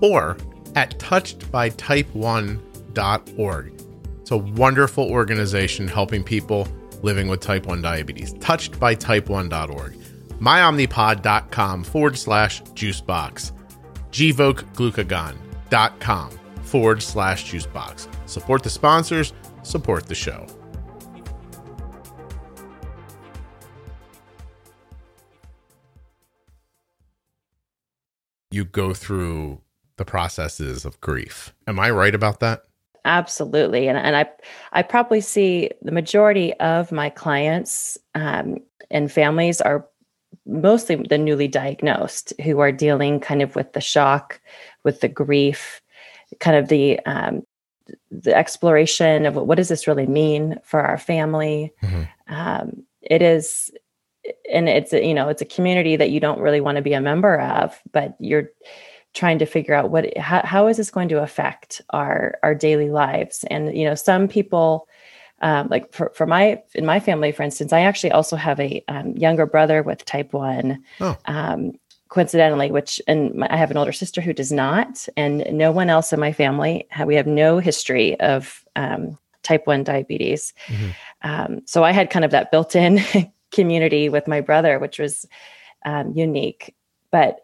[0.01, 0.37] or
[0.75, 3.73] at touchedbytype1.org.
[4.21, 6.67] It's a wonderful organization helping people
[7.01, 8.33] living with type 1 diabetes.
[8.35, 9.98] Touchedbytype1.org.
[10.39, 13.51] Myomnipod.com forward slash juicebox.
[14.11, 16.31] GvokeGlucagon.com
[16.63, 18.07] forward slash juicebox.
[18.27, 19.33] Support the sponsors,
[19.63, 20.47] support the show.
[28.51, 29.61] you go through
[29.97, 31.53] the processes of grief.
[31.67, 32.63] Am I right about that?
[33.05, 34.29] Absolutely, and and I
[34.73, 38.57] I probably see the majority of my clients um,
[38.91, 39.87] and families are
[40.45, 44.41] mostly the newly diagnosed who are dealing kind of with the shock,
[44.83, 45.81] with the grief,
[46.39, 47.43] kind of the um,
[48.11, 51.73] the exploration of what, what does this really mean for our family.
[51.81, 52.33] Mm-hmm.
[52.33, 53.71] Um, it is
[54.51, 56.93] and it's a, you know it's a community that you don't really want to be
[56.93, 58.49] a member of but you're
[59.13, 62.89] trying to figure out what how, how is this going to affect our our daily
[62.89, 64.87] lives and you know some people
[65.41, 68.83] um, like for, for my in my family for instance i actually also have a
[68.87, 71.17] um, younger brother with type 1 oh.
[71.25, 71.73] um,
[72.09, 75.89] coincidentally which and my, i have an older sister who does not and no one
[75.89, 80.89] else in my family we have no history of um, type 1 diabetes mm-hmm.
[81.21, 83.01] Um, so i had kind of that built-in
[83.51, 85.25] community with my brother, which was
[85.85, 86.75] um, unique.
[87.11, 87.39] But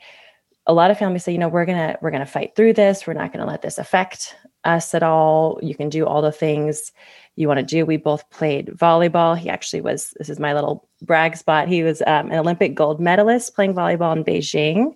[0.68, 3.06] a lot of families say, you know, we're gonna we're gonna fight through this.
[3.06, 5.60] We're not gonna let this affect us at all.
[5.62, 6.92] You can do all the things
[7.36, 7.86] you want to do.
[7.86, 9.38] We both played volleyball.
[9.38, 10.14] He actually was.
[10.18, 11.68] This is my little brag spot.
[11.68, 14.96] He was um, an Olympic gold medalist playing volleyball in Beijing.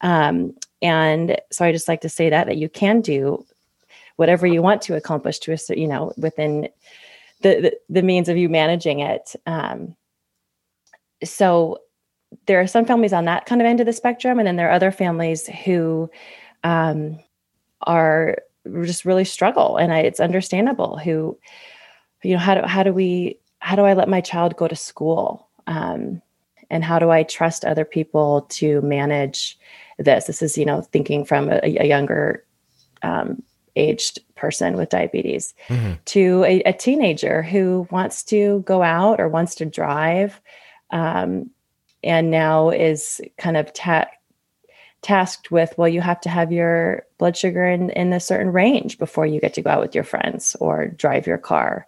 [0.00, 3.44] Um, and so I just like to say that that you can do
[4.16, 6.68] whatever you want to accomplish to a you know within
[7.42, 9.34] the the, the means of you managing it.
[9.46, 9.96] Um,
[11.24, 11.78] so
[12.46, 14.68] there are some families on that kind of end of the spectrum, and then there
[14.68, 16.10] are other families who
[16.64, 17.18] um,
[17.82, 18.38] are
[18.82, 20.98] just really struggle, and I, it's understandable.
[20.98, 21.38] Who,
[22.26, 24.76] you know, how do how do we how do I let my child go to
[24.76, 26.20] school, um,
[26.70, 29.58] and how do I trust other people to manage
[29.98, 30.26] this?
[30.26, 32.44] This is you know thinking from a, a younger
[33.02, 33.42] um,
[33.76, 35.92] aged person with diabetes mm-hmm.
[36.06, 40.40] to a, a teenager who wants to go out or wants to drive
[40.90, 41.50] um,
[42.02, 44.08] and now is kind of ta-
[45.02, 48.98] tasked with well you have to have your blood sugar in, in a certain range
[48.98, 51.86] before you get to go out with your friends or drive your car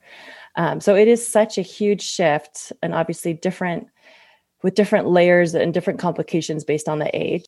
[0.57, 3.89] um, so it is such a huge shift and obviously different
[4.63, 7.45] with different layers and different complications based on the age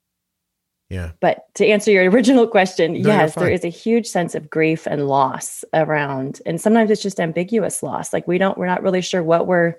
[0.91, 1.13] yeah.
[1.21, 4.87] But to answer your original question, no, yes, there is a huge sense of grief
[4.87, 6.43] and loss around.
[6.45, 8.13] And sometimes it's just ambiguous loss.
[8.13, 9.77] Like we don't, we're not really sure what we're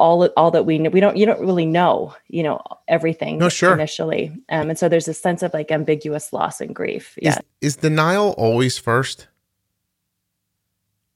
[0.00, 3.48] all all that we know we don't you don't really know you know everything no,
[3.48, 3.74] sure.
[3.74, 7.74] initially um, and so there's a sense of like ambiguous loss and grief yeah is,
[7.74, 9.28] is denial always first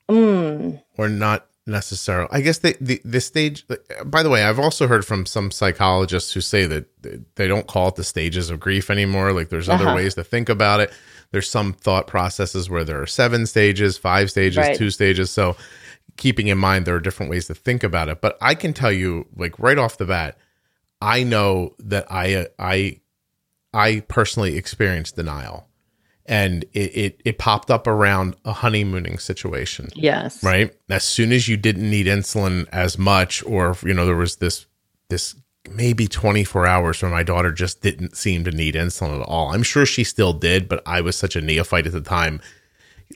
[0.09, 0.81] mm.
[0.99, 3.67] or not necessarily i guess they, the the stage
[4.05, 6.87] by the way i've also heard from some psychologists who say that
[7.37, 9.97] they don't call it the stages of grief anymore like there's other uh-huh.
[9.97, 10.93] ways to think about it
[11.31, 14.77] there's some thought processes where there are seven stages five stages right.
[14.77, 15.57] two stages so
[16.17, 18.21] keeping in mind there are different ways to think about it.
[18.21, 20.39] But I can tell you, like right off the bat,
[21.01, 23.01] I know that I uh, I
[23.73, 25.69] I personally experienced denial,
[26.27, 29.89] and it it, it popped up around a honeymooning situation.
[29.95, 30.75] Yes, right.
[30.89, 34.67] As soon as you didn't need insulin as much, or you know there was this
[35.09, 35.35] this
[35.71, 39.55] maybe 24 hours where my daughter just didn't seem to need insulin at all.
[39.55, 42.43] I'm sure she still did, but I was such a neophyte at the time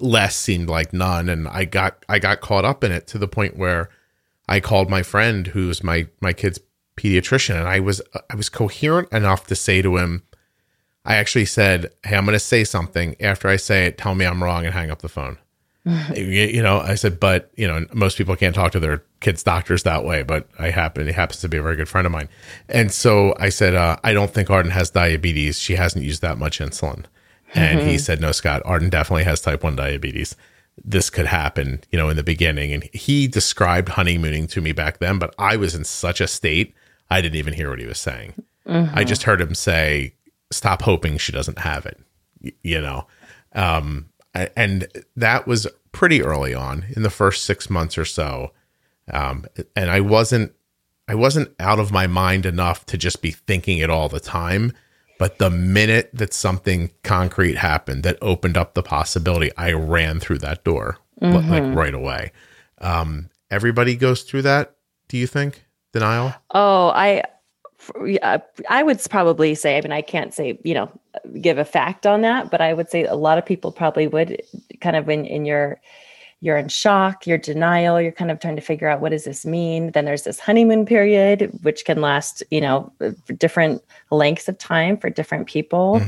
[0.00, 3.28] less seemed like none and i got i got caught up in it to the
[3.28, 3.88] point where
[4.48, 6.60] i called my friend who's my my kid's
[6.96, 10.22] pediatrician and i was i was coherent enough to say to him
[11.08, 13.16] I actually said, "Hey, I'm going to say something.
[13.18, 15.38] After I say it, tell me I'm wrong and hang up the phone."
[16.14, 19.84] you, know, I said, but you know, most people can't talk to their kids' doctors
[19.84, 20.22] that way.
[20.22, 22.28] But I happen, he happens to be a very good friend of mine,
[22.68, 25.58] and so I said, uh, I don't think Arden has diabetes.
[25.58, 27.06] She hasn't used that much insulin,
[27.54, 30.36] and he said, No, Scott, Arden definitely has type one diabetes.
[30.84, 32.72] This could happen, you know, in the beginning.
[32.72, 36.74] And he described honeymooning to me back then, but I was in such a state
[37.10, 38.34] I didn't even hear what he was saying.
[38.66, 40.12] I just heard him say,
[40.52, 41.98] "Stop hoping she doesn't have it,"
[42.42, 43.06] y- you know.
[43.54, 44.86] Um, and
[45.16, 48.52] that was pretty early on in the first six months or so.
[49.10, 50.52] Um, and I wasn't,
[51.08, 54.74] I wasn't out of my mind enough to just be thinking it all the time.
[55.18, 60.38] But the minute that something concrete happened that opened up the possibility, I ran through
[60.38, 62.32] that door li- like right away.
[62.80, 64.76] Um, everybody goes through that.
[65.08, 66.34] Do you think denial?
[66.54, 67.24] Oh, I,
[68.68, 69.76] I would probably say.
[69.76, 70.90] I mean, I can't say you know
[71.40, 74.40] give a fact on that, but I would say a lot of people probably would
[74.80, 75.80] kind of in in your
[76.40, 79.44] you're in shock, you're denial, you're kind of trying to figure out what does this
[79.44, 79.90] mean.
[79.92, 82.92] Then there's this honeymoon period, which can last you know
[83.36, 86.00] different lengths of time for different people.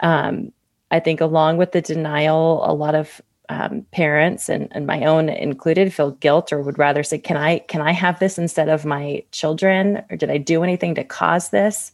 [0.00, 0.52] Um,
[0.90, 3.20] I think along with the denial, a lot of
[3.50, 7.58] um, parents and, and my own included feel guilt or would rather say, can I,
[7.58, 10.02] can I have this instead of my children?
[10.08, 11.90] Or did I do anything to cause this?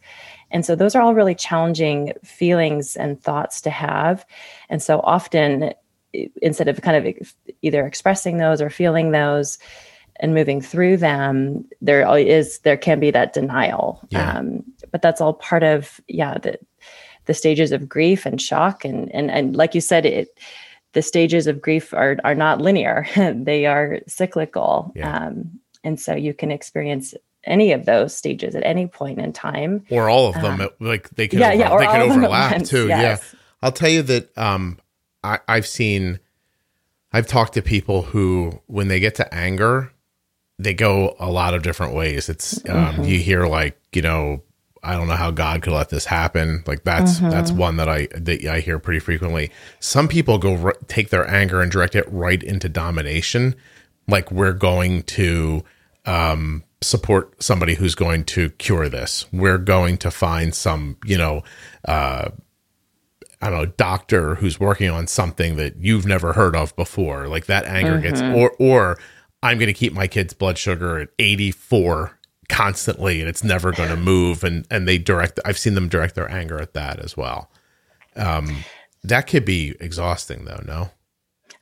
[0.51, 4.27] And so those are all really challenging feelings and thoughts to have.
[4.69, 5.73] And so often
[6.43, 9.59] instead of kind of either expressing those or feeling those
[10.21, 14.01] and moving through them, there is, there can be that denial.
[14.11, 14.33] Yeah.
[14.39, 16.59] Um, but that's all part of, yeah, the,
[17.27, 20.29] the stages of grief and shock and and and like you said it
[20.93, 23.05] the stages of grief are are not linear
[23.35, 25.27] they are cyclical Yeah.
[25.27, 29.83] um, and so you can experience any of those stages at any point in time
[29.91, 31.51] or all of them like they can Uh-huh.
[31.53, 33.01] over- yeah, yeah, they can overlap too yes.
[33.33, 34.79] yeah i'll tell you that um
[35.25, 36.19] I, i've seen
[37.13, 39.93] i've talked to people who when they get to anger
[40.59, 43.03] they go a lot of different ways it's um Mm-hmm.
[43.05, 44.43] you hear like you know
[44.83, 47.31] i don't know how god could let this happen like that's Mm-hmm.
[47.31, 49.51] that's one that i that i hear pretty frequently
[49.81, 53.55] some people go take their anger and direct it right into domination
[54.09, 55.65] like we're going to
[56.05, 59.27] um, support somebody who's going to cure this.
[59.33, 61.43] We're going to find some, you know,
[61.85, 62.29] uh,
[63.43, 67.29] I don't know, doctor who's working on something that you've never heard of before.
[67.29, 68.99] Like that anger gets, or or
[69.43, 72.19] I'm going to keep my kid's blood sugar at 84
[72.49, 74.43] constantly, and it's never going to move.
[74.45, 75.39] And and they direct.
[75.45, 77.51] I've seen them direct their anger at that as well.
[78.17, 78.65] Um,
[79.05, 80.63] that could be exhausting, though.
[80.67, 80.91] No.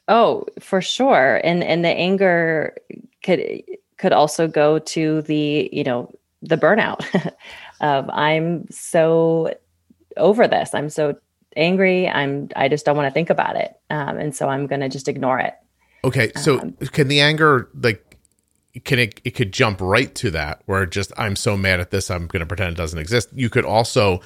[0.09, 2.77] oh for sure and and the anger
[3.23, 3.41] could
[3.97, 6.13] could also go to the you know
[6.43, 7.01] the burnout
[7.81, 9.53] of i'm so
[10.17, 11.17] over this i'm so
[11.57, 14.81] angry i'm i just don't want to think about it um, and so i'm going
[14.81, 15.55] to just ignore it
[16.05, 18.19] Okay, so Um, can the anger like
[18.85, 22.11] can it it could jump right to that where just I'm so mad at this
[22.11, 23.31] I'm going to pretend it doesn't exist.
[23.33, 24.21] You could also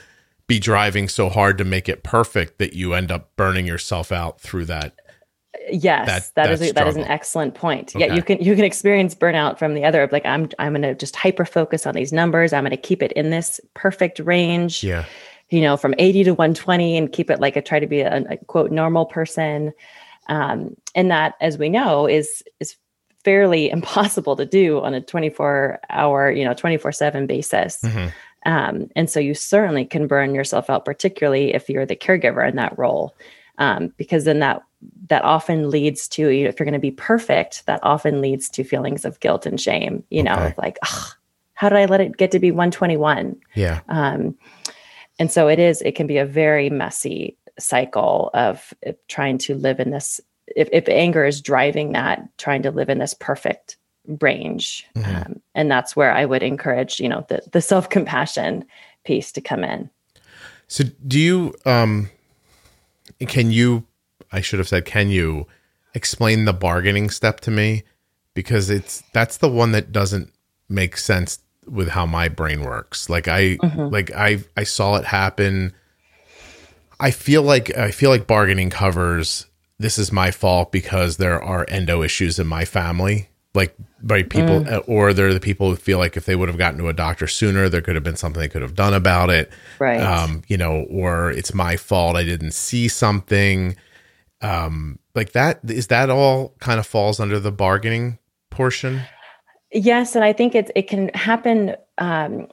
[0.49, 4.41] be driving so hard to make it perfect that you end up burning yourself out
[4.41, 4.95] through that.
[5.71, 7.95] Yes, that- that is a, that is an excellent point.
[7.95, 10.03] Yeah, you can you can experience burnout from the other.
[10.03, 12.53] of Like I'm I'm going to just hyper focus on these numbers.
[12.53, 14.83] I'm going to keep it in this perfect range.
[14.83, 15.05] Yeah.
[15.51, 18.25] You know, from 80 to 120, and keep it like I try to be a,
[18.29, 19.73] a quote normal person.
[20.29, 22.77] Um, and that, as we know, is is
[23.25, 27.81] fairly impossible to do on a 24 hour, you know, 24 seven basis.
[27.83, 28.13] Mhm.
[28.47, 32.57] Um, and so you certainly can burn yourself out, particularly if you're the caregiver in
[32.57, 33.15] that role,
[33.59, 34.63] um, because then that
[35.09, 38.49] that often leads to you know, if you're going to be perfect, that often leads
[38.51, 40.05] to feelings of guilt and shame.
[40.11, 40.55] You know, Okay.
[40.59, 41.09] like "Ugh,
[41.55, 43.35] how did I let it get to be 121?
[43.55, 43.81] Yeah.
[43.89, 44.37] Um,
[45.19, 45.83] and so it is.
[45.83, 50.21] It can be a very messy cycle of uh, trying to live in this.
[50.57, 53.77] If, if anger is driving that, trying to live in this perfect
[54.21, 55.27] range, Mhm.
[55.27, 58.65] um, and that's where I would encourage, you know, the the self compassion
[59.05, 59.91] piece to come in.
[60.69, 62.11] So do you um
[63.27, 63.85] can you
[64.33, 65.47] I should have said can you
[65.95, 67.83] explain the bargaining step to me
[68.35, 70.33] because it's that's the one that doesn't
[70.69, 71.39] make sense
[71.71, 73.09] with how my brain works.
[73.11, 75.73] Like I like I I saw it happen
[77.01, 79.47] I feel like I feel like bargaining covers
[79.79, 83.29] this is my fault because there are endo issues in my family.
[83.55, 86.79] Like right people or they're the people who feel like if they would have gotten
[86.79, 89.51] to a doctor sooner, there could have been something they could have done about it
[89.79, 90.01] Right.
[90.01, 93.77] um, you know, or it's my fault I didn't see something.
[94.43, 98.19] Um, like that is that all kind of falls under the bargaining
[98.51, 99.03] portion.
[99.73, 102.49] Yes, and I think it's it can happen um,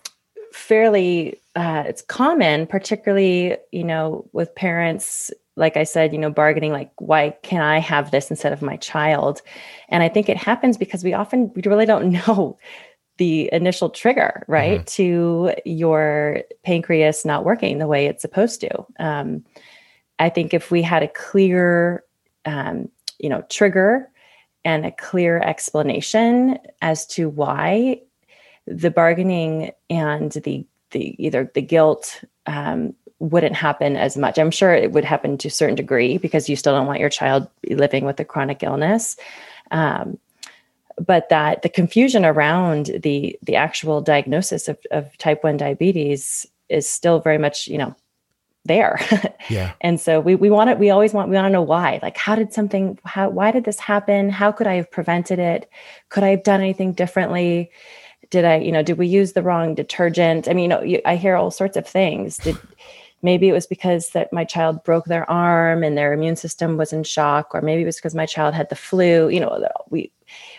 [0.52, 5.32] fairly uh, it's common, particularly you know with parents.
[5.58, 8.76] Like I said, you know, bargaining like, why can I have this instead of my
[8.76, 9.42] child?
[9.88, 12.58] And I think it happens because we often we really don't know
[13.18, 14.86] the initial trigger, right, mm-hmm.
[14.86, 18.86] to your pancreas not working the way it's supposed to.
[19.00, 19.46] Um,
[20.20, 22.04] I think if we had a clear,
[22.44, 22.90] um,
[23.20, 24.10] you know, trigger
[24.66, 28.02] and a clear explanation as to why
[28.68, 34.38] the bargaining and the the either the guilt um, wouldn't happen as much.
[34.38, 37.10] I'm sure it would happen to a certain degree because you still don't want your
[37.10, 39.16] child living with a chronic illness.
[39.72, 40.18] Um,
[40.98, 46.90] but that the confusion around the the actual diagnosis of, of type 1 diabetes is
[46.90, 47.96] still very much you know
[48.66, 49.00] there.
[49.48, 49.74] Yeah.
[49.82, 52.00] And so we, we want to we always want we want to know why.
[52.02, 54.32] Like how did something how why did this happen?
[54.32, 55.70] How could i have prevented it?
[56.10, 57.70] Could i have done anything differently?
[58.32, 60.48] Did i you know did we use the wrong detergent?
[60.48, 62.38] I mean you know you, i hear all sorts of things.
[62.44, 62.58] Did
[63.22, 66.92] maybe it was because that my child broke their arm and their immune system was
[66.92, 70.12] in shock or maybe it was because my child had the flu you know we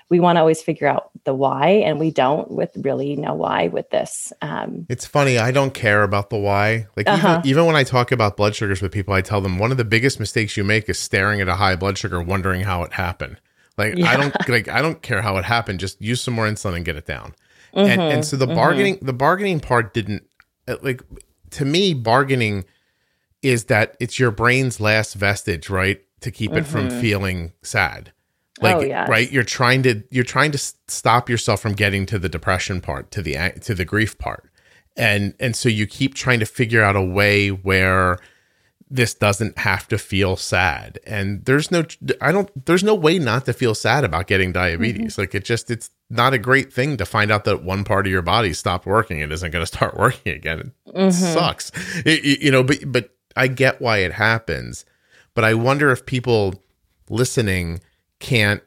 [0.08, 3.68] we want to always figure out the why, and we don't with really know why
[3.68, 4.32] with this.
[4.40, 5.38] Um, it's funny.
[5.38, 6.86] I don't care about the why.
[6.96, 7.40] Like uh-huh.
[7.40, 9.76] even, even when I talk about blood sugars with people, I tell them one of
[9.76, 12.92] the biggest mistakes you make is staring at a high blood sugar, wondering how it
[12.92, 13.40] happened.
[13.76, 14.10] Like yeah.
[14.10, 15.80] I don't like I don't care how it happened.
[15.80, 17.34] Just use some more insulin and get it down.
[17.74, 17.90] Mm-hmm.
[17.90, 18.54] And, and so the mm-hmm.
[18.54, 20.24] bargaining the bargaining part didn't
[20.68, 21.02] uh, like
[21.50, 22.64] to me bargaining
[23.42, 26.00] is that it's your brain's last vestige, right?
[26.20, 26.88] To keep it mm-hmm.
[26.88, 28.12] from feeling sad
[28.60, 29.30] like oh, right?
[29.30, 33.22] You're trying to you're trying to stop yourself from getting to the depression part to
[33.22, 34.50] the to the grief part.
[34.96, 38.18] And and so you keep trying to figure out a way where
[38.88, 40.98] this doesn't have to feel sad.
[41.06, 41.84] And there's no
[42.20, 45.12] i don't there's no way not to feel sad about getting diabetes.
[45.12, 45.22] Mm-hmm.
[45.22, 48.12] like it just it's not a great thing to find out that one part of
[48.12, 50.72] your body stopped working and isn't going to start working again.
[50.86, 51.10] It mm-hmm.
[51.10, 51.72] sucks.
[52.06, 54.84] It, you know but but i get why it happens.
[55.34, 56.62] But i wonder if people
[57.10, 57.80] listening
[58.18, 58.62] can't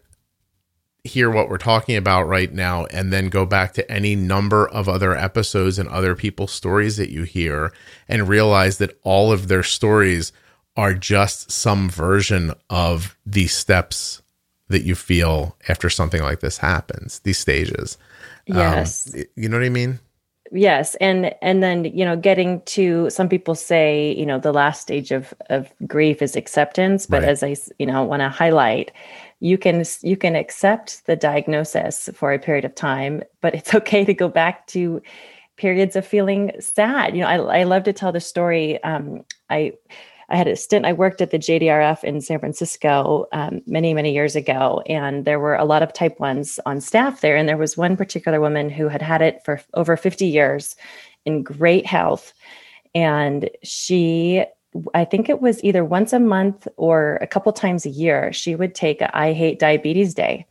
[1.04, 4.90] hear what we're talking about right now and then go back to any number of
[4.90, 7.72] other episodes and other people's stories that you hear
[8.08, 10.32] and realize that all of their stories
[10.76, 14.22] are just some version of these steps
[14.68, 17.98] that you feel after something like this happens these stages.
[18.50, 19.14] Um, yes.
[19.14, 20.00] um, you know what i mean?
[20.52, 20.96] Yes.
[20.96, 25.12] And and then you know getting to some people say you know the last stage
[25.12, 27.30] of of grief is acceptance but right.
[27.30, 28.92] as i you know want to highlight
[29.40, 34.06] you can you can accept the diagnosis for a period of time but it's okay
[34.06, 35.02] to go back to
[35.58, 37.16] periods of feeling sad.
[37.16, 39.74] You know i, I love to tell the story um, i
[40.30, 44.14] i had a stint i worked at the jdrf in san francisco um, many many
[44.14, 47.58] years ago and there were a lot of type 1s on staff there and there
[47.58, 50.76] was one particular woman who had had it for over 50 years
[51.26, 52.34] in great health
[52.96, 54.46] and she
[54.94, 58.56] I think it was either once a month or a couple times a year, she
[58.56, 60.46] would take a I hate diabetes day.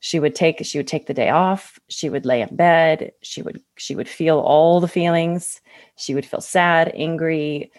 [0.00, 1.78] She would take she would take the day off.
[1.88, 3.12] She would lay in bed.
[3.22, 5.60] She would she would feel all the feelings.
[5.96, 7.72] She would feel sad, angry,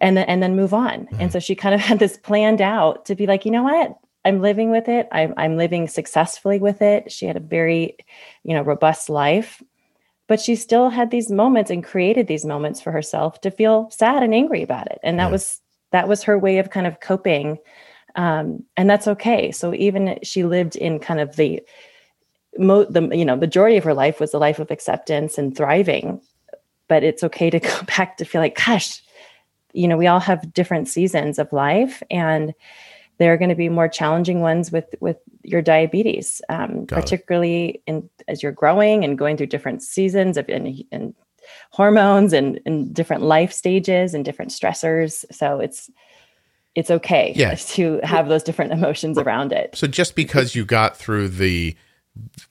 [0.00, 1.00] and then and then move on.
[1.00, 1.20] Mm-hmm.
[1.20, 3.96] And so she kind of had this planned out to be like, you know what?
[4.24, 5.08] I'm living with it.
[5.12, 7.12] I'm I'm living successfully with it.
[7.12, 7.96] She had a very,
[8.42, 9.62] you know, robust life
[10.30, 14.22] but she still had these moments and created these moments for herself to feel sad
[14.22, 15.00] and angry about it.
[15.02, 15.32] And that yeah.
[15.32, 15.60] was
[15.90, 17.58] that was her way of kind of coping.
[18.14, 19.50] Um, and that's okay.
[19.50, 21.60] So even she lived in kind of the
[22.56, 26.20] mo- the you know majority of her life was a life of acceptance and thriving
[26.86, 29.02] but it's okay to go back to feel like gosh
[29.72, 32.02] you know we all have different seasons of life.
[32.10, 32.54] And
[33.20, 38.08] there are going to be more challenging ones with with your diabetes, um, particularly in
[38.26, 41.14] as you're growing and going through different seasons of and, and
[41.70, 45.26] hormones and, and different life stages and different stressors.
[45.30, 45.90] So it's
[46.74, 47.54] it's okay yeah.
[47.58, 49.76] to have those different emotions around it.
[49.76, 51.76] So just because you got through the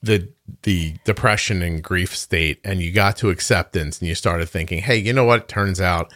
[0.04, 4.82] the the depression and grief state and you got to acceptance and you started thinking,
[4.82, 5.40] hey, you know what?
[5.40, 6.12] It Turns out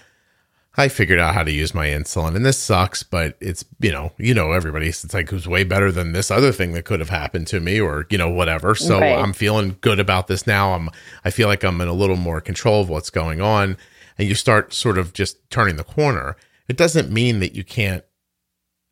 [0.77, 4.13] I figured out how to use my insulin and this sucks, but it's, you know,
[4.19, 7.11] you know, everybody, it's like, who's way better than this other thing that could have
[7.11, 8.75] happened to me or, you know, whatever.
[8.75, 9.17] So right.
[9.17, 10.75] I'm feeling good about this now.
[10.75, 10.91] I'm,
[11.25, 13.77] I feel like I'm in a little more control of what's going on.
[14.19, 16.37] And you start sort of just turning the corner.
[16.69, 18.05] It doesn't mean that you can't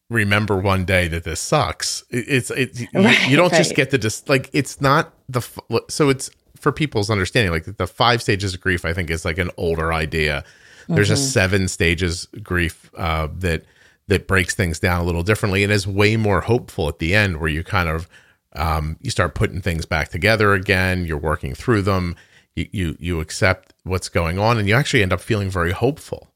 [0.09, 2.05] remember one day that this sucks.
[2.11, 3.59] It's, it's, right, you, don't right.
[3.59, 5.41] just get to just like, it's not the,
[5.89, 9.39] so it's for people's understanding, like the five stages of grief, I think is like
[9.39, 10.45] an older idea
[10.89, 11.15] there's mm-hmm.
[11.15, 13.65] a seven stages grief uh, that
[14.09, 17.39] that breaks things down a little differently and is way more hopeful at the end,
[17.39, 18.09] where you kind of
[18.55, 21.07] um, you start putting things back together again.
[21.07, 22.17] You're working through them.
[22.55, 26.29] you you, you accept what's going on and you actually end up feeling very hopeful.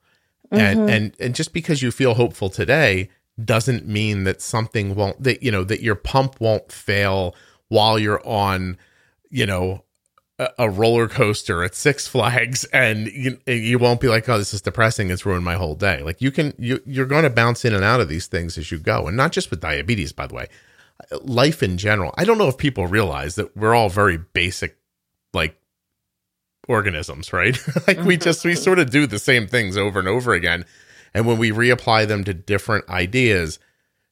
[0.50, 0.90] And Mhm.
[0.90, 3.10] and and just because you feel hopeful today
[3.44, 7.34] doesn't mean that something won't that you know that your pump won't fail
[7.68, 8.78] while you're on
[9.28, 9.82] you know
[10.38, 14.60] a, roller coaster at Six Flags and you you won't be like oh this is
[14.60, 15.10] depressing.
[15.10, 16.02] It's ruined my whole day.
[16.02, 18.70] Like you can you you're going to bounce in and out of these things as
[18.70, 20.48] you go and not just with diabetes by the way.
[21.22, 24.76] Life in general I don't know if people realize that we're all very basic
[25.32, 25.58] like
[26.68, 27.58] organisms right?
[27.86, 28.62] Like we just we mm-hmm.
[28.62, 30.66] sort of do the same things over and over again
[31.14, 33.58] and when we reapply them to different ideas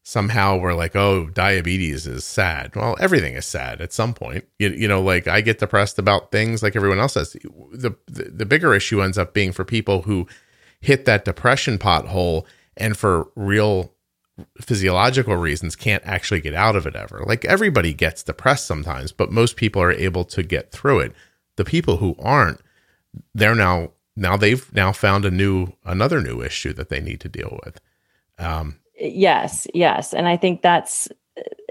[0.04, 2.76] somehow we're like, oh, diabetes is sad.
[2.76, 4.44] Well, everything is sad at some point.
[4.58, 7.32] You, you know, like I get depressed about things like everyone else does.
[7.32, 10.28] The, the the bigger issue ends up being for people who
[10.80, 12.44] hit that depression pothole
[12.76, 13.94] and for real
[14.60, 17.24] physiological reasons can't actually get out of it ever.
[17.26, 21.12] Like everybody gets depressed sometimes, but most people are able to get through it.
[21.56, 22.60] The people who aren't,
[23.34, 27.28] they're now now they've now found a new another new issue that they need to
[27.28, 27.80] deal with.
[28.38, 30.12] Um, Yes, yes.
[30.14, 31.08] And I think that's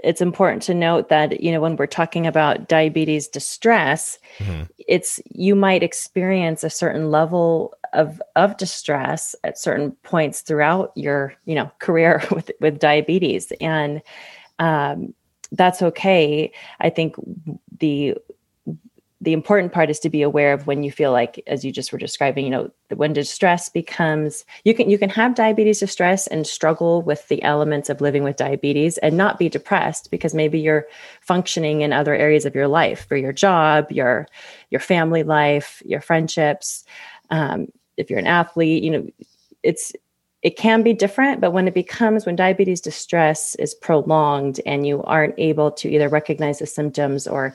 [0.02, 4.68] it's important to note that, you know, when we're talking about diabetes distress, Mhm.
[4.86, 11.34] it's you might experience a certain level of of distress at certain points throughout your,
[11.46, 13.52] you know, career with with diabetes.
[13.60, 14.02] And
[14.58, 15.14] um
[15.52, 16.50] that's okay.
[16.80, 17.14] I think
[17.78, 18.16] the
[19.24, 21.92] the important part is to be aware of when you feel like as you just
[21.92, 26.46] were describing you know when distress becomes you can you can have diabetes distress and
[26.46, 30.86] struggle with the elements of living with diabetes and not be depressed because maybe you're
[31.22, 34.28] functioning in other areas of your life for your job your
[34.70, 36.84] your family life your friendships.
[37.30, 39.06] Um, if you're an athlete you know
[39.62, 39.92] it's
[40.42, 45.02] it can be different but when it becomes when diabetes distress is prolonged and you
[45.04, 47.54] aren't able to either recognize the symptoms or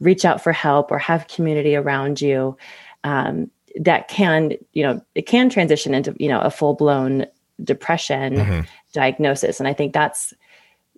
[0.00, 2.56] reach out for help or have community around you
[3.04, 7.26] um, that can you know it can transition into you know a full-blown
[7.62, 8.66] depression Mhm.
[8.92, 10.32] diagnosis and i think that's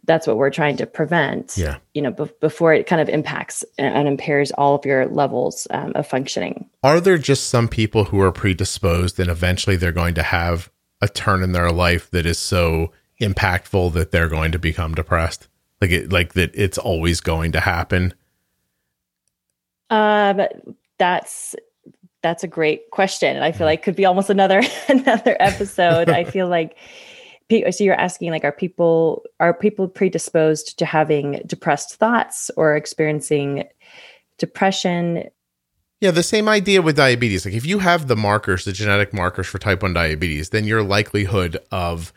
[0.04, 1.76] that's what we're trying to prevent Yeah.
[1.94, 5.66] you know be- before it kind of impacts and, and impairs all of your levels
[5.70, 10.14] um, of functioning Are there just some people who are predisposed and eventually they're going
[10.14, 14.58] to have a turn in their life that is so impactful that they're going to
[14.58, 15.48] become depressed?
[15.80, 18.14] Like it like that it's always going to happen.
[19.92, 20.40] Um
[20.98, 21.54] that's
[22.22, 23.36] that's a great question.
[23.36, 26.08] And i feel like could be almost another another episode.
[26.08, 26.76] I feel like
[27.50, 33.64] so you're asking like are people are people predisposed to having depressed thoughts or experiencing
[34.38, 35.24] depression?
[36.00, 37.44] Yeah, the same idea with diabetes.
[37.44, 40.82] Like if you have the markers, the genetic markers for type 1 diabetes, then your
[40.82, 42.12] likelihood of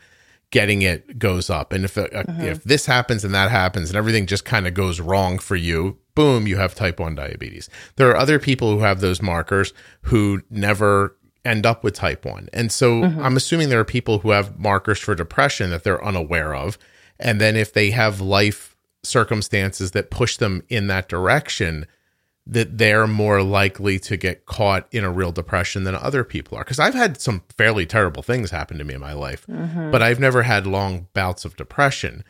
[0.50, 1.72] getting it goes up.
[1.72, 2.42] And if uh, uh mm-hmm.
[2.42, 5.98] if this happens and that happens and everything just kind of goes wrong for you,
[6.14, 7.68] boom, you have type 1 diabetes.
[7.96, 9.72] There are other people who have those markers
[10.02, 12.48] who never end up with type 1.
[12.52, 13.20] And so mm-hmm.
[13.20, 16.78] I'm assuming there are people who have markers for depression that they're unaware of.
[17.18, 21.86] And then if they have life circumstances that push them in that direction,
[22.46, 26.62] that they're more likely to get caught in a real depression than other people are.
[26.62, 29.90] Because I've had some fairly terrible things happen to me in my life, mm-hmm.
[29.90, 32.22] but I've never had long bouts of depression.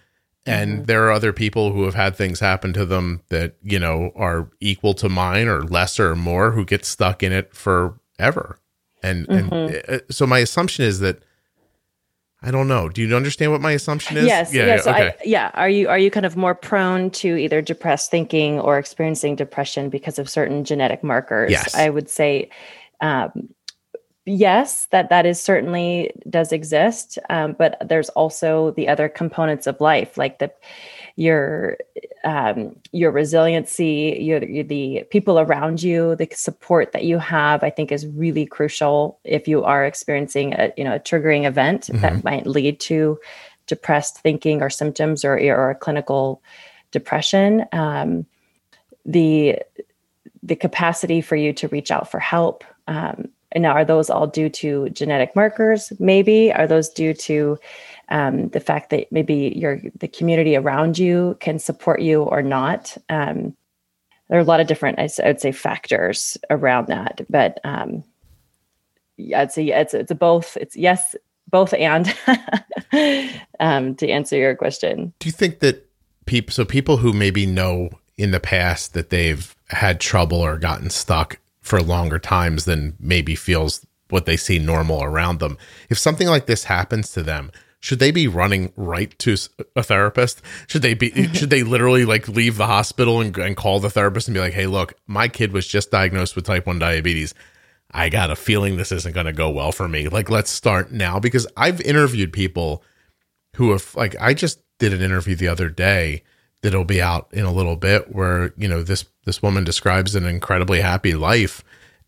[0.47, 0.85] And mm-hmm.
[0.85, 4.49] there are other people who have had things happen to them that, you know, are
[4.61, 8.59] equal to mine or lesser or more who get stuck in it forever.
[9.03, 9.95] And, and mm-hmm.
[9.95, 11.23] uh, so my assumption is that
[12.47, 12.89] I don't know.
[12.89, 14.25] Do you understand what my assumption is?
[14.27, 17.61] yes yeah, so I, yeah are you are you kind of more prone to either
[17.61, 21.75] depressed thinking or experiencing depression because of certain genetic markers Yes.
[21.75, 22.49] i would say
[23.01, 23.49] um,
[24.25, 29.81] yes that that is certainly does exist um, but there's also the other components of
[29.81, 30.51] life like the
[31.17, 31.77] your
[32.25, 37.91] um, your resiliency your, the people around you the support that you have i think
[37.91, 42.47] is really crucial if you are experiencing a you know a triggering event that might
[42.47, 43.19] lead to
[43.67, 46.43] depressed thinking or symptoms or or clinical
[46.91, 47.65] depression.
[47.73, 48.27] Um,
[49.05, 49.59] the
[50.43, 54.27] the capacity for you to reach out for help um, and now are those all
[54.27, 55.93] due to genetic markers?
[55.99, 56.53] Maybe.
[56.53, 57.59] Are those due to
[58.09, 62.97] um, the fact that maybe your the community around you can support you or not.
[63.09, 63.57] Um,
[64.29, 68.05] there are a lot of different I'd say factors around that but um,
[69.17, 71.15] yeah, I'd say it's it's a both it's yes
[71.49, 72.13] both and
[73.61, 75.13] um, to answer your question.
[75.21, 75.89] Do you think that
[76.27, 80.91] people so people who maybe know in the past that they've had trouble or gotten
[80.91, 86.29] stuck for longer times than maybe feels what they see normal around them if something
[86.29, 87.51] like this happens to them
[87.87, 89.37] should they be running right to
[89.77, 90.43] a therapist?
[90.67, 94.27] Should they be should they literally like leave the hospital and, and call the therapist
[94.27, 97.33] and be like, "Hey, look, my kid was just diagnosed with type 1 diabetes.
[97.93, 100.09] I got a feeling this isn't going to go well for me.
[100.09, 102.83] Like let's start now because I've interviewed people
[103.55, 106.25] who have like I just did an interview the other day
[106.63, 110.27] that'll be out in a little bit where, you know, this this woman describes an
[110.27, 111.63] incredibly happy life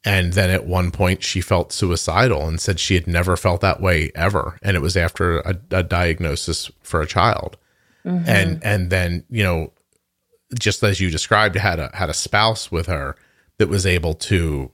[0.05, 3.81] and then at one point she felt suicidal and said she had never felt that
[3.81, 4.59] way ever.
[4.63, 7.57] And it was after a, a diagnosis for a child.
[8.05, 8.29] Mm-hmm.
[8.29, 9.73] and and then you know
[10.57, 13.17] just as you described had a had a spouse with her
[13.59, 14.71] that was able to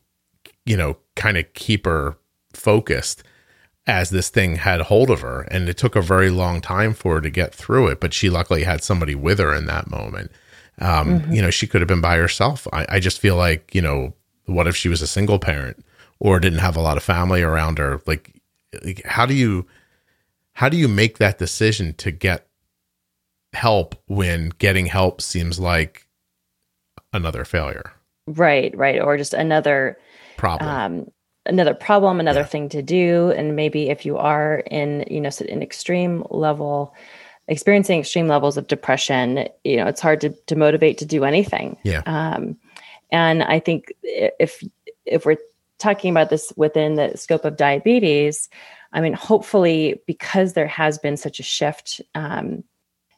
[0.67, 2.17] you know kind of keep her
[2.53, 3.23] focused
[3.87, 5.43] as this thing had hold of her.
[5.51, 8.29] And it took a very long time for her to get through it but she
[8.29, 10.31] luckily had somebody with her in that moment.
[10.81, 11.33] Um, mm-hmm.
[11.33, 12.69] you know she could have been by herself.
[12.73, 14.13] I, I just feel like you know
[14.47, 15.85] what if she was a single parent
[16.19, 18.01] or didn't have a lot of family around her?
[18.07, 18.41] Like,
[18.85, 19.67] like how do you
[20.53, 22.47] how do you make that decision to get
[23.53, 26.07] help when getting help seems like
[27.13, 27.93] another failure?
[28.27, 29.99] Right, right, or just another
[30.37, 30.71] problem.
[30.71, 31.11] Um,
[31.47, 32.47] another problem, another yeah.
[32.47, 36.95] thing to do, and maybe if you are in you know an extreme level
[37.49, 41.77] experiencing extreme levels of depression you know it's hard to, to motivate to do anything
[41.83, 42.57] yeah um,
[43.15, 44.63] and I think if
[45.07, 45.39] if we're
[45.79, 48.49] talking about this within the scope of diabetes,
[48.93, 52.65] I mean, hopefully, because there has been such a shift um,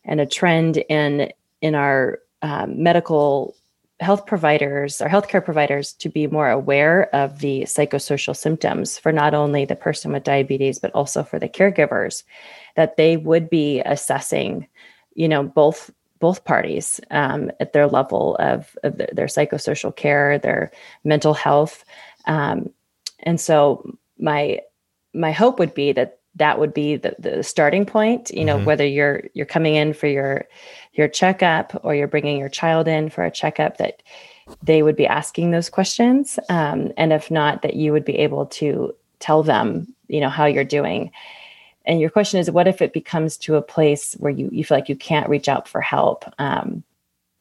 [0.04, 1.32] and a trend in
[1.62, 3.56] in our um, medical
[3.98, 9.32] health providers, our healthcare providers, to be more aware of the psychosocial symptoms for not
[9.32, 12.22] only the person with diabetes but also for the caregivers,
[12.74, 14.68] that they would be assessing,
[15.14, 20.70] you know, both both parties um, at their level of, of their psychosocial care, their
[21.04, 21.84] mental health,
[22.26, 22.70] um,
[23.20, 24.60] and so my
[25.14, 28.30] my hope would be that that would be the, the starting point.
[28.30, 28.66] You know, mm-hmm.
[28.66, 30.44] whether you're you're coming in for your
[30.92, 34.02] your checkup or you're bringing your child in for a checkup, that
[34.62, 38.46] they would be asking those questions, um, and if not, that you would be able
[38.46, 41.10] to tell them, you know, how you're doing
[41.86, 44.76] and your question is what if it becomes to a place where you, you feel
[44.76, 46.24] like you can't reach out for help?
[46.38, 46.82] Um,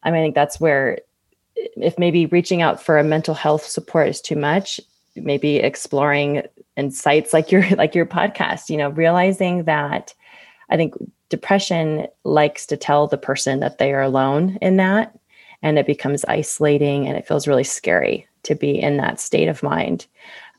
[0.03, 0.99] i mean i think that's where
[1.55, 4.79] if maybe reaching out for a mental health support is too much
[5.15, 6.43] maybe exploring
[6.77, 10.13] in sites like your like your podcast you know realizing that
[10.69, 10.93] i think
[11.29, 15.17] depression likes to tell the person that they are alone in that
[15.61, 19.63] and it becomes isolating and it feels really scary to be in that state of
[19.63, 20.05] mind.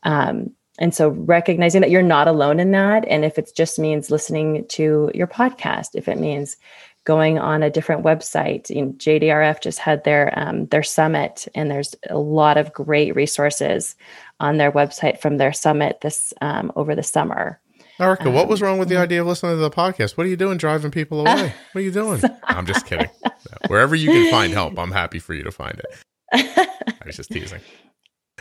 [0.03, 3.05] Um, and so recognizing that you're not alone in that.
[3.07, 6.57] And if it just means listening to your podcast, if it means
[7.03, 11.71] going on a different website, you know, JDRF just had their um, their summit, and
[11.71, 13.95] there's a lot of great resources
[14.39, 17.59] on their website from their summit this um, over the summer.
[17.99, 20.17] Erica, um, what was wrong with the idea of listening to the podcast?
[20.17, 21.53] What are you doing driving people away?
[21.71, 22.21] what are you doing?
[22.43, 23.09] I'm just kidding.
[23.67, 26.05] Wherever you can find help, I'm happy for you to find it.
[26.33, 27.61] I was just teasing.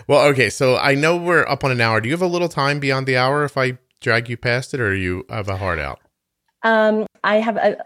[0.06, 2.00] Well, okay, so I know we're up on an hour.
[2.00, 4.80] Do you have a little time beyond the hour if I drag you past it,
[4.80, 6.00] or you have a hard out?
[6.62, 7.76] Um, I have a,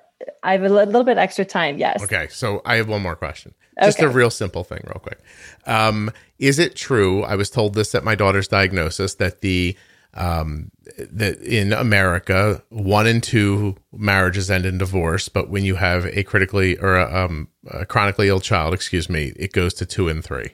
[0.43, 1.79] I have a little bit extra time.
[1.79, 2.03] Yes.
[2.03, 3.55] Okay, so I have one more question.
[3.83, 4.07] Just okay.
[4.07, 5.21] a real simple thing, real quick.
[5.67, 7.23] Um, is it true?
[7.23, 9.77] I was told this at my daughter's diagnosis that the
[10.13, 16.05] um, that in America, one in two marriages end in divorce, but when you have
[16.07, 20.09] a critically or a, um, a chronically ill child, excuse me, it goes to two
[20.09, 20.51] and three.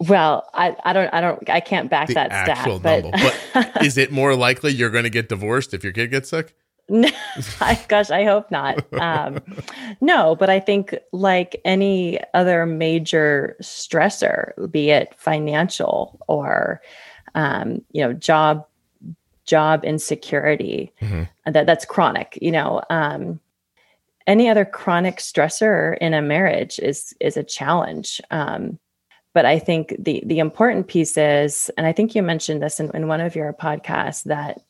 [0.00, 2.82] Well, I, I don't I don't I can't back the that stat.
[2.82, 3.04] But,
[3.54, 6.54] but is it more likely you're going to get divorced if your kid gets sick?
[6.88, 7.08] No,
[7.88, 8.84] gosh, I hope not.
[8.92, 9.40] Um,
[10.00, 16.82] no, but I think like any other major stressor, be it financial or
[17.34, 18.66] um, you know job
[19.46, 21.50] job insecurity, mm-hmm.
[21.50, 22.38] that that's chronic.
[22.42, 23.40] You know, um,
[24.26, 28.20] any other chronic stressor in a marriage is is a challenge.
[28.30, 28.78] Um,
[29.34, 32.90] but I think the the important piece is, and I think you mentioned this in,
[32.94, 34.62] in one of your podcasts that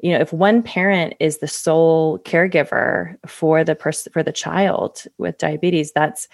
[0.00, 5.02] you know if one parent is the sole caregiver for the person for the child
[5.18, 6.28] with diabetes, that's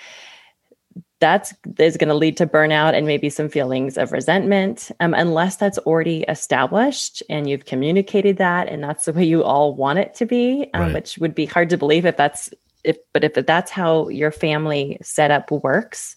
[1.18, 5.54] that's is going to lead to burnout and maybe some feelings of resentment um, unless
[5.54, 10.14] that's already established and you've communicated that and that's the way you all want it
[10.16, 10.94] to be um, right.
[10.94, 12.50] which would be hard to believe if that's
[12.82, 16.16] if but if that's how your family setup works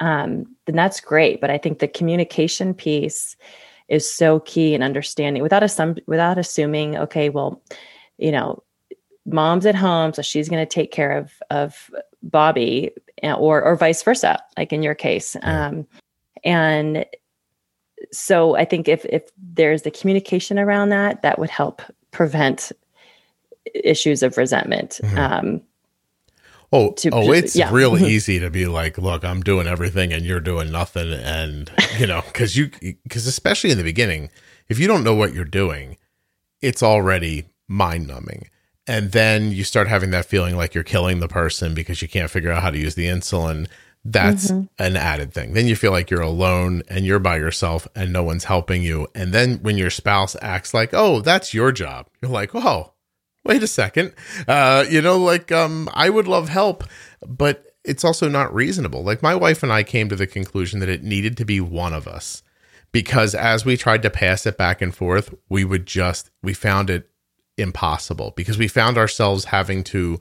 [0.00, 1.40] um, then that's great.
[1.40, 3.36] But I think the communication piece
[3.88, 7.62] is so key in understanding without assum- without assuming, okay, well,
[8.18, 8.62] you know,
[9.26, 11.90] mom's at home, so she's going to take care of of
[12.22, 12.90] Bobby,
[13.22, 15.36] eh, or or vice versa, like in your case.
[15.42, 15.86] Um,
[16.44, 17.04] and
[18.12, 22.72] so I think if if there's the communication around that, that would help prevent
[23.74, 25.00] issues of resentment.
[25.02, 25.18] Mhm.
[25.18, 25.62] Um,
[26.72, 27.70] Oh, to- oh, it's yeah.
[27.72, 31.12] real easy to be like, look, I'm doing everything and you're doing nothing.
[31.12, 32.70] And, you know, because you,
[33.04, 34.30] because especially in the beginning,
[34.68, 35.96] if you don't know what you're doing,
[36.60, 38.48] it's already mind numbing.
[38.86, 42.30] And then you start having that feeling like you're killing the person because you can't
[42.30, 43.68] figure out how to use the insulin.
[44.04, 44.68] That's Mhm.
[44.78, 45.54] an added thing.
[45.54, 49.06] Then you feel like you're alone and you're by yourself and no one's helping you.
[49.14, 52.92] And then when your spouse acts like, oh, that's your job, you're like, oh,
[53.44, 54.12] wait a second.
[54.48, 56.84] Uh you know like um i would love help
[57.26, 59.02] but it's also not reasonable.
[59.04, 61.92] Like my wife and i came to the conclusion that it needed to be one
[61.92, 62.42] of us
[62.92, 66.88] because as we tried to pass it back and forth we would just we found
[66.90, 67.10] it
[67.58, 70.18] impossible because we found ourselves having to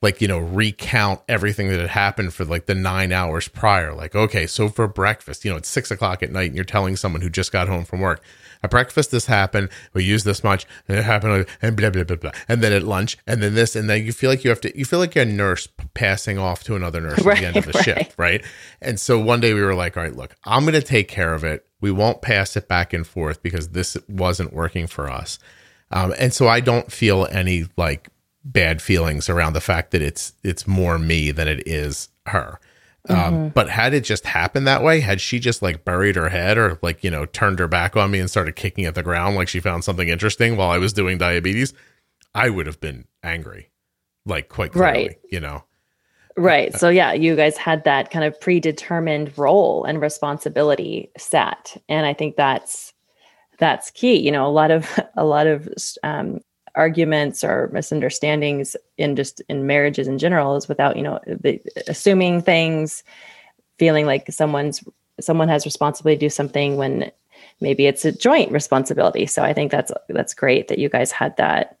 [0.00, 3.94] like you know recount everything that had happened for like the nine hours prior.
[3.94, 6.96] Like okay so for breakfast you know it's six o'clock at night and you're telling
[6.96, 8.22] someone who just got home from work
[8.62, 12.16] at breakfast this happened we used this much and it happened and blah blah blah
[12.16, 14.60] blah and then at lunch and then this and then you feel like you have
[14.60, 17.56] to you feel like you're a nurse passing off to another nurse at the end
[17.56, 17.84] of the right.
[17.84, 18.44] shift right
[18.80, 21.34] and so one day we were like all right look i'm going to take care
[21.34, 25.38] of it we won't pass it back and forth because this wasn't working for us
[25.92, 28.08] um, and so I don't feel any like
[28.44, 32.58] bad feelings around the fact that it's it's more me than it is her.
[33.08, 36.56] Um, but had it just happened that way, had she just like buried her head
[36.56, 39.34] or like you know turned her back on me and started kicking at the ground
[39.34, 41.74] like she found something interesting while I was doing diabetes,
[42.34, 43.70] I would have been angry,
[44.24, 45.18] like quite clearly, Right.
[45.30, 45.64] you know.
[46.36, 46.72] Right.
[46.74, 52.14] So yeah, you guys had that kind of predetermined role and responsibility set, and I
[52.14, 52.92] think that's
[53.58, 54.18] that's key.
[54.20, 55.68] You know, a lot of a lot of
[56.04, 56.40] um,
[56.74, 62.42] arguments or misunderstandings in just in marriages in general is without you know the, assuming
[62.42, 63.04] things,
[63.78, 64.82] feeling like someone's
[65.20, 67.10] someone has responsibility to do something when
[67.60, 69.26] maybe it's a joint responsibility.
[69.26, 71.78] So I think that's that's great that you guys had that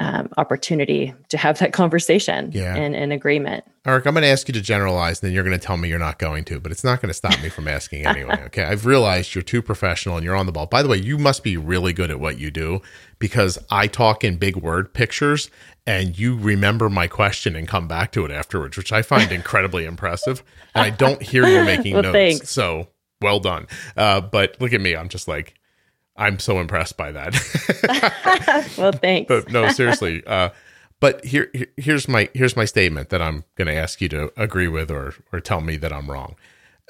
[0.00, 2.74] um, opportunity to have that conversation Yeah.
[2.74, 3.62] and in agreement.
[3.86, 5.88] Eric, I'm going to ask you to generalize, and then you're going to tell me
[5.88, 8.38] you're not going to, but it's not going to stop me from asking anyway.
[8.46, 8.64] Okay.
[8.64, 10.66] I've realized you're too professional and you're on the ball.
[10.66, 12.80] By the way, you must be really good at what you do
[13.18, 15.50] because I talk in big word pictures
[15.86, 19.84] and you remember my question and come back to it afterwards, which I find incredibly
[19.84, 20.42] impressive.
[20.74, 22.12] And I don't hear you making Well, notes.
[22.14, 22.50] thanks.
[22.50, 22.88] So
[23.22, 23.66] well done.
[23.96, 24.96] Uh, but look at me.
[24.96, 25.54] I'm just like,
[26.20, 28.72] I'm so impressed by that.
[28.78, 29.28] well, thanks.
[29.28, 30.22] but no, seriously.
[30.26, 30.50] Uh,
[31.00, 34.32] but here, here- here's my here's my statement that I'm going to ask you to
[34.36, 36.36] agree with or or tell me that I'm wrong.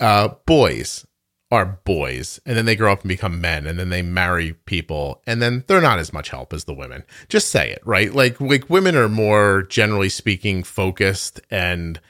[0.00, 1.06] Uh, boys
[1.52, 5.20] are boys, and then they grow up and become men, and then they marry people,
[5.26, 7.02] and then they're not as much help as the women.
[7.28, 8.12] Just say it, right?
[8.14, 12.00] Like like women are more generally speaking focused and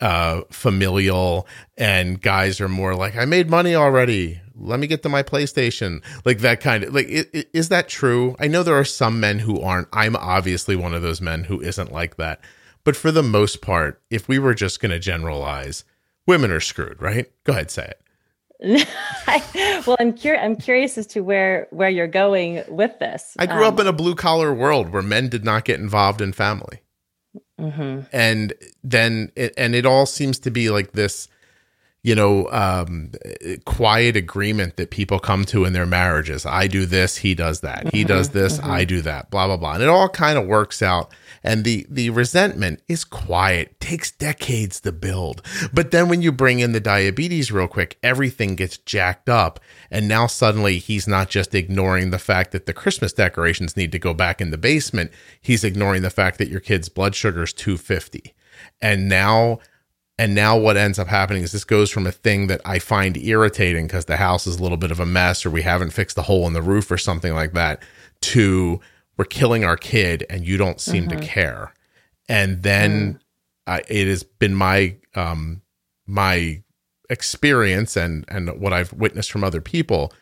[0.00, 1.44] uh familial
[1.76, 6.02] and guys are more like i made money already let me get to my playstation.
[6.24, 8.36] Like that kind of like is that true?
[8.38, 9.88] I know there are some men who aren't.
[9.92, 12.40] I'm obviously one of those men who isn't like that.
[12.84, 15.84] But for the most part if we were just going to generalize
[16.26, 17.30] women are screwed right?
[17.44, 18.02] Go ahead say it.
[19.86, 20.44] Well, I'm curious.
[20.44, 23.36] I'm curious as to where where you're going with this.
[23.38, 26.32] i grew up in a blue collar world where men did not get involved in
[26.32, 26.80] family.
[27.58, 28.52] Hmm and
[28.84, 31.28] then it, and it all seems to be like this
[32.08, 33.12] you know um
[33.66, 36.46] quiet agreement that people come to in their marriages.
[36.46, 37.92] I do this he does that.
[37.92, 39.74] He does this i do that blah blah blah.
[39.74, 41.12] And it all kind of works out.
[41.42, 45.42] And the the resentment is quiet takes decades to build.
[45.72, 49.60] But then when you bring in the diabetes real quick everything gets jacked up.
[49.90, 53.98] And now suddenly he's not just ignoring the fact that the christmas decorations need to
[53.98, 55.10] go back in the basement
[55.42, 58.34] he's ignoring the fact that your kid's blood sugar is 250
[58.80, 59.58] and now
[60.18, 63.16] and now what ends up happening is this goes from a thing that I find
[63.16, 66.16] irritating because the house is a little bit of a mess or we haven't fixed
[66.16, 67.82] the hole in the roof or something like that
[68.22, 68.80] to
[69.16, 71.72] we're killing our kid and you don't seem to care.
[72.28, 73.20] And then
[73.66, 75.62] I it has been my um
[76.06, 76.62] my
[77.08, 80.12] experience and and what I've witnessed from other people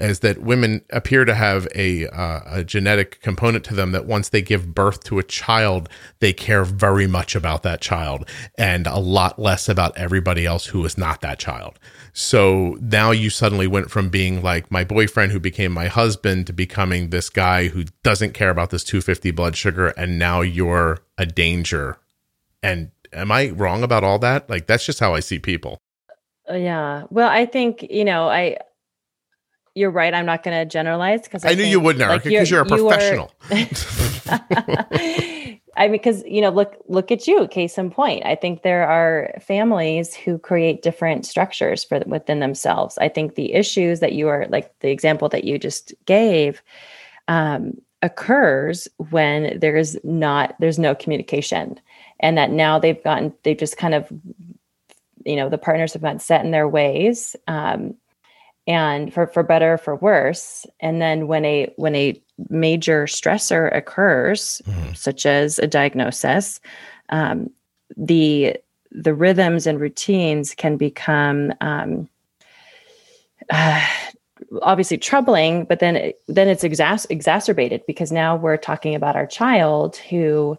[0.00, 4.28] is that women appear to have a uh, a genetic component to them that once
[4.30, 5.88] they give birth to a child,
[6.20, 10.84] they care very much about that child and a lot less about everybody else who
[10.84, 11.78] is not that child.
[12.12, 16.52] So now you suddenly went from being like my boyfriend who became my husband to
[16.52, 21.26] becoming this guy who doesn't care about this 250 blood sugar and now you're a
[21.26, 21.98] danger.
[22.62, 24.50] And am I wrong about all that?
[24.50, 25.78] Like that's just how I see people.
[26.50, 27.04] Uh, yeah.
[27.10, 28.28] Well, I think you know.
[28.28, 28.56] I.
[29.80, 30.12] You're right.
[30.12, 32.86] I'm not going to generalize because I, knew you wouldn't, Erika, because you're, a you
[32.86, 33.32] are- professional.
[35.76, 37.48] I mean, because you know, look, look at you.
[37.48, 42.98] Case in point, I think there are families who create different structures for within themselves.
[42.98, 46.60] I think the issues that you are, like the example that you just gave,
[47.26, 51.80] um, occurs when there is not there's no communication
[52.18, 54.12] and that now they've gotten they've just kind of
[55.24, 57.94] you know the partners have gotten set in their ways um,
[58.66, 64.62] and for for better for worse and then when a when a major stressor occurs
[64.66, 64.92] mm-hmm.
[64.94, 66.60] such as a diagnosis
[67.10, 67.50] um,
[67.96, 68.56] the
[68.90, 72.08] the rhythms and routines can become um,
[73.50, 73.86] uh,
[74.62, 79.26] obviously troubling but then it, then it's exas- exacerbated because now we're talking about our
[79.26, 80.56] child who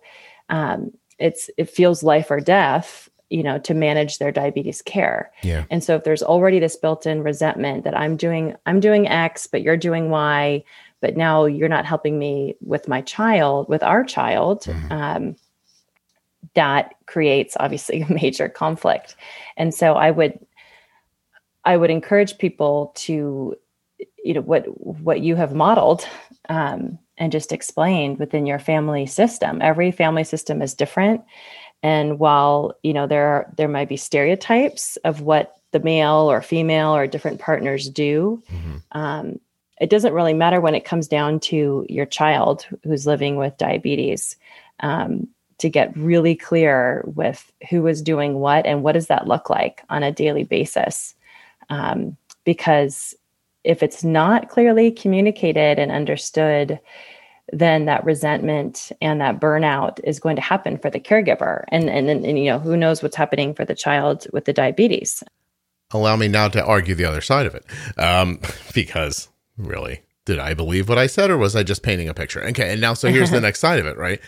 [0.50, 5.32] um, it's it feels life or death you know to manage their diabetes care.
[5.42, 5.64] Yeah.
[5.70, 9.62] And so if there's already this built-in resentment that i'm doing i'm doing x but
[9.62, 10.64] you're doing y
[11.00, 14.92] but now you're not helping me with my child with our child mm-hmm.
[14.92, 15.36] um,
[16.54, 19.16] that creates obviously a major conflict.
[19.58, 20.38] And so i would
[21.64, 23.56] i would encourage people to
[24.24, 26.08] you know what what you have modeled
[26.50, 29.62] um, and just explained within your family system.
[29.62, 31.22] Every family system is different
[31.84, 36.42] and while you know there are there might be stereotypes of what the male or
[36.42, 38.78] female or different partners do mm-hmm.
[38.98, 39.40] um,
[39.80, 44.36] it doesn't really matter when it comes down to your child who's living with diabetes
[44.82, 45.28] um,
[45.58, 49.84] to get really clear with who is doing what and what does that look like
[49.90, 51.16] on a daily basis
[51.70, 53.16] um, because
[53.64, 56.80] if it's not clearly communicated and understood
[57.52, 61.64] then that resentment and that burnout is going to happen for the caregiver.
[61.70, 64.54] And and, and, and you know who knows what's happening for the child with the
[64.54, 65.24] diabetes.
[65.92, 67.66] Allow me now to argue the other side of it.
[67.98, 68.40] Um,
[68.74, 69.28] because
[69.58, 72.44] really did i believe what i said or was i just painting a picture?
[72.44, 74.20] Okay and now so here's the next side of it right?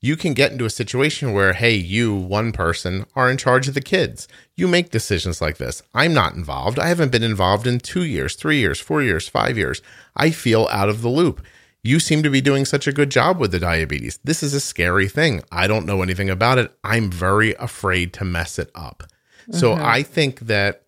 [0.00, 3.74] You can get into a situation where hey you one person are in charge of
[3.74, 4.28] the kids.
[4.54, 5.82] You make decisions like this.
[5.94, 6.78] I'm not involved.
[6.78, 9.80] I haven't been involved in two years three years four years five years.
[10.16, 11.40] I feel out of the loop
[11.84, 14.18] you seem to be doing such a good job with the diabetes.
[14.24, 15.42] This is a scary thing.
[15.52, 16.72] I don't know anything about it.
[16.82, 19.04] I'm very afraid to mess it up.
[19.42, 19.58] Mm-hmm.
[19.58, 20.84] So I think that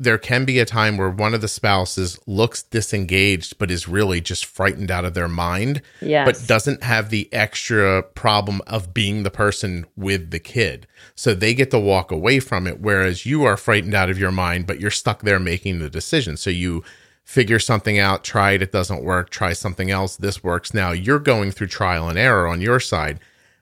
[0.00, 4.22] there can be a time where one of the spouses looks disengaged but is really
[4.22, 6.24] just frightened out of their mind yes.
[6.24, 11.52] but doesn't have the extra problem of being the person with the kid so they
[11.52, 14.80] get to walk away from it whereas you are frightened out of your mind but
[14.80, 16.82] you're stuck there making the decision so you
[17.30, 20.74] figure something out, try it, it doesn't work, try something else, this works.
[20.74, 23.20] Now you're going through trial and error on your side.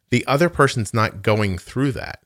[0.08, 2.22] The other person's not going through that.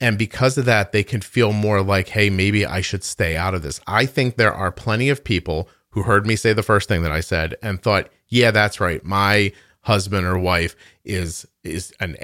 [0.00, 3.54] And because of that, they can feel more like, hey, maybe I should stay out
[3.54, 3.80] of this.
[3.86, 7.12] I think there are plenty of people who heard me say the first thing that
[7.12, 9.04] I said and thought, yeah, that's right.
[9.04, 9.52] My
[9.82, 10.74] husband or wife
[11.04, 12.16] is is an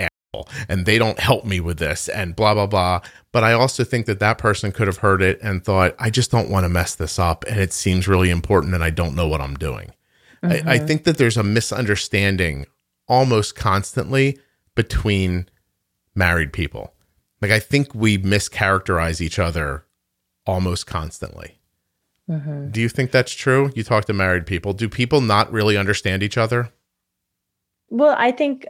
[0.68, 3.00] and they don't help me with this and blah blah blah.
[3.32, 6.30] But i also think that that person could have heard it and thought i just
[6.30, 9.28] don't want to mess this up and it seems really important and i don't know
[9.28, 9.92] what i'm doing.
[10.42, 10.68] Mm-hmm.
[10.68, 12.66] I, I think that there's a misunderstanding
[13.08, 14.38] almost constantly
[14.74, 15.48] between
[16.14, 16.92] married people.
[17.40, 19.84] Like i think we mischaracterize each other
[20.46, 21.54] almost constantly.
[22.28, 22.68] Mm-hmm.
[22.72, 23.72] do you think that's true?
[23.74, 24.74] You talk to married people.
[24.74, 26.70] Do people not really understand each other?
[27.88, 28.66] Well i think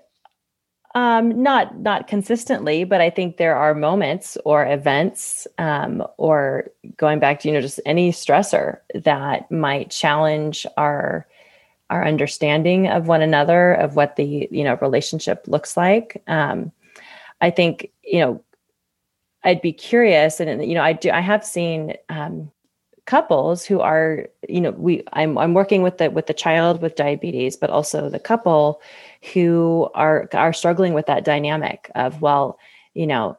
[0.98, 7.20] um, not not consistently, but I think there are moments or events, um, or going
[7.20, 11.24] back to you know just any stressor that might challenge our
[11.88, 16.20] our understanding of one another, of what the you know relationship looks like.
[16.26, 16.72] Um,
[17.40, 18.42] I think you know
[19.44, 22.50] I'd be curious, and you know I do I have seen um,
[23.08, 26.94] couples who are you know we I'm I'm working with the with the child with
[26.94, 28.82] diabetes, but also the couple
[29.32, 32.58] who are are struggling with that dynamic of well
[32.92, 33.38] you know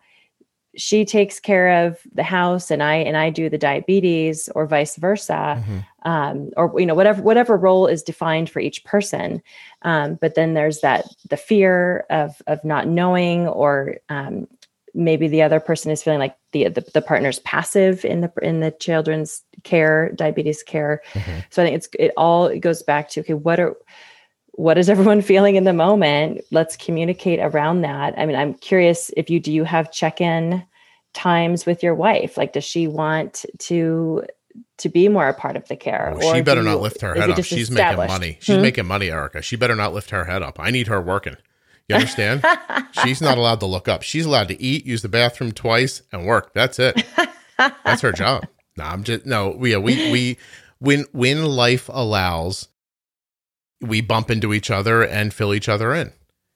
[0.76, 4.96] she takes care of the house and i and i do the diabetes or vice
[4.98, 6.10] versa mm-hmm.
[6.10, 9.42] um, or you know whatever whatever role is defined for each person
[9.82, 14.48] um, but then there's that the fear of of not knowing or um,
[14.94, 18.60] maybe the other person is feeling like the, the, the partner's passive in the in
[18.60, 21.02] the children's care diabetes care.
[21.14, 21.40] Mm-hmm.
[21.50, 23.76] so i think it's it all it goes back to okay what are
[24.52, 26.42] what is everyone feeling in the moment?
[26.52, 28.14] Let's communicate around that.
[28.18, 30.64] I mean i'm curious if you do you have check-in
[31.14, 32.38] times with your wife?
[32.38, 34.24] Like does she want to
[34.80, 36.14] to be more a part of the care?
[36.16, 37.44] Oh, she better you, not lift her head up.
[37.44, 38.38] she's making money.
[38.42, 38.62] She's hmm?
[38.62, 39.42] making money erika.
[39.42, 40.60] She better not lift her head up.
[40.60, 41.38] I need her working
[41.90, 42.46] you understand?
[43.04, 44.04] She's not allowed to look up.
[44.04, 46.54] She's allowed to eat use the bathroom twice and work.
[46.54, 47.04] That's it.
[47.58, 48.46] That's her job.
[48.78, 50.38] No i'm just no we we we
[50.80, 52.70] when when life allows
[53.82, 56.12] we bump into each other and fill each other in.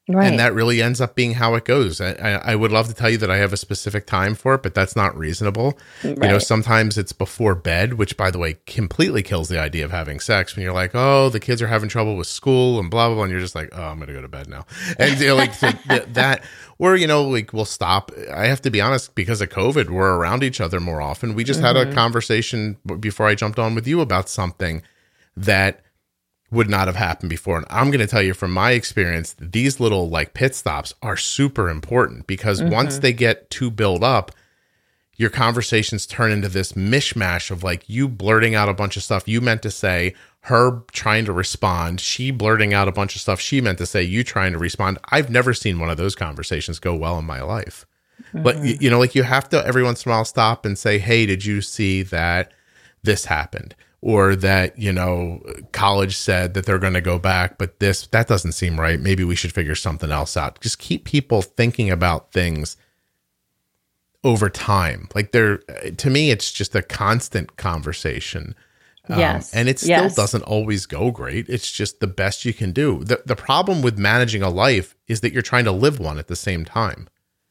[0.09, 0.27] Right.
[0.27, 2.01] And that really ends up being how it goes.
[2.01, 4.61] I, I, would love to tell you that I have a specific time for it,
[4.61, 5.79] but that's not reasonable.
[6.03, 9.91] You know, sometimes it's before bed, which, by the way, completely kills the idea of
[9.91, 13.07] having sex when you're like, oh, the kids are having trouble with school and blah,
[13.07, 13.23] blah, blah.
[13.23, 14.65] And you're just like, oh, I'm going to go to bed now.
[14.99, 16.43] And you know, like so th- that,
[16.79, 18.11] or, you know, like we'll stop.
[18.29, 21.33] I have to be honest, because of COVID, we're around each other more often.
[21.33, 21.93] We just had a mm-hmm.
[21.93, 24.81] conversation before I jumped on with you about something
[25.37, 25.79] that
[26.53, 27.57] would not have happened before.
[27.57, 31.17] And I'm going to tell you from my experience, these little like pit stops are
[31.17, 32.71] super important because mm-hmm.
[32.71, 34.31] once they get too built up,
[35.15, 39.27] your conversations turn into this mishmash of like you blurting out a bunch of stuff
[39.27, 43.39] you meant to say, her trying to respond, she blurting out a bunch of stuff
[43.39, 44.97] she meant to say, you trying to respond.
[45.09, 47.85] I've never seen one of those conversations go well in my life.
[48.33, 48.81] But mm-hmm.
[48.81, 51.25] you know, like you have to every once in a while stop and say, "Hey,
[51.25, 52.51] did you see that
[53.03, 53.75] this happened?"
[54.05, 58.27] Or that you know, college said that they're going to go back, but this that
[58.27, 58.99] doesn't seem right.
[58.99, 60.59] Maybe we should figure something else out.
[60.59, 62.75] Just keep people thinking about things
[64.23, 65.07] over time.
[65.15, 65.57] Like they're
[65.97, 68.55] to me, it's just a constant conversation.
[69.09, 69.53] Um, Yes.
[69.53, 70.15] and it still Yes.
[70.15, 71.47] doesn't always go great.
[71.49, 73.03] It's just the best you can do.
[73.05, 76.27] The the problem with managing a life is that you're trying to live one at
[76.27, 77.07] the same time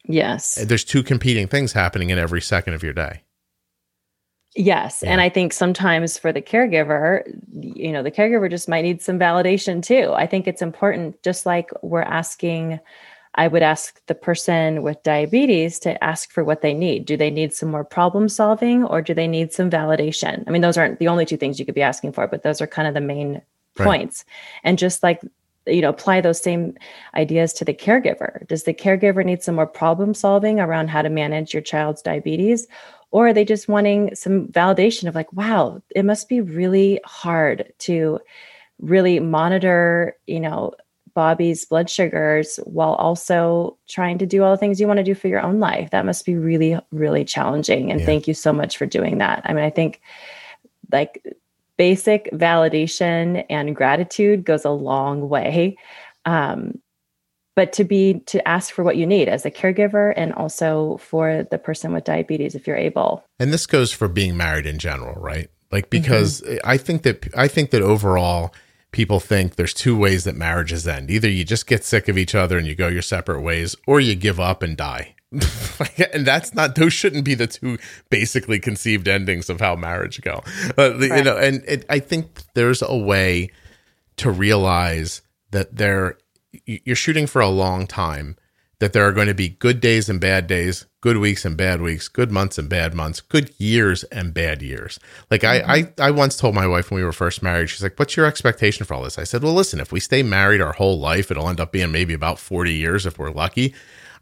[0.07, 0.57] yes.
[0.57, 3.23] there's two competing things happening in every second of your day.
[4.55, 5.03] Yes.
[5.03, 7.23] And I think sometimes for the caregiver,
[7.53, 10.13] you know, the caregiver just might need some validation too.
[10.15, 12.79] I think it's important, just like we're asking,
[13.35, 17.07] I would ask the person with diabetes to ask for what they need.
[17.07, 20.45] Do they need some more problem solving or do they need some validation?
[20.47, 22.61] I mean, those aren't the only two things you could be asking for, but those
[22.61, 23.41] are kind of the main
[23.79, 23.87] Right.
[23.87, 24.27] points.
[24.65, 25.23] And just like,
[25.67, 26.75] you know, apply those same
[27.15, 28.47] ideas to the caregiver.
[28.49, 32.67] Does the caregiver need some more problem solving around how to manage your child's diabetes?
[33.13, 37.73] Or are they just wanting some validation of like, wow, it must be really hard
[37.81, 38.19] to
[38.81, 40.73] really monitor, you know,
[41.15, 45.15] Bobby's blood sugars while also trying to do all the things you want to do
[45.15, 45.91] for your own life.
[45.91, 47.91] That must be really, really challenging.
[47.91, 48.07] And Yeah.
[48.07, 49.43] thank you so much for doing that.
[49.45, 50.01] I mean, I think
[50.91, 51.23] like
[51.77, 55.77] basic validation and gratitude goes a long way.
[56.25, 56.81] Um,
[57.55, 61.47] but to be to ask for what you need as a caregiver and also for
[61.51, 65.21] the person with diabetes if you're able And this goes for being married in general,
[65.21, 65.49] right?
[65.71, 68.53] Like because I think that I think that overall
[68.93, 71.11] people think there's two ways that marriages end.
[71.11, 74.01] Either you just get sick of each other and you go your separate ways or
[74.01, 75.15] you give up and die.
[76.13, 77.79] and that's not those shouldn't be the two
[78.11, 80.43] basically conceived endings of how marriage go.
[80.77, 83.51] Uh, the- you know, and it, I think there's a way
[84.19, 85.23] to realize
[85.53, 86.19] that there
[86.67, 88.37] you're shooting for a long time
[88.79, 91.81] that there are going to be good days and bad days good weeks and bad
[91.81, 94.99] weeks good months and bad months good years and bad years.
[95.31, 96.03] Like I, mm-hmm.
[96.03, 98.27] I i once told my wife when we were first married she's like what's your
[98.27, 99.19] expectation for all this?
[99.19, 101.93] I said well listen if we stay married our whole life it'll end up being
[101.93, 103.75] maybe about 40 years if we're lucky.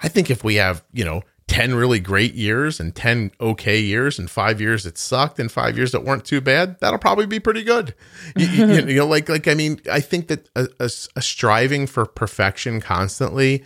[0.03, 4.19] I think if we have you know 10 really great years and 10 okay years
[4.19, 7.41] and five years that sucked and five years that weren't too bad that'll probably be
[7.41, 7.95] pretty good.
[8.37, 11.87] You, you- you know like like i mean i think that a, a, a striving
[11.87, 13.65] for perfection constantly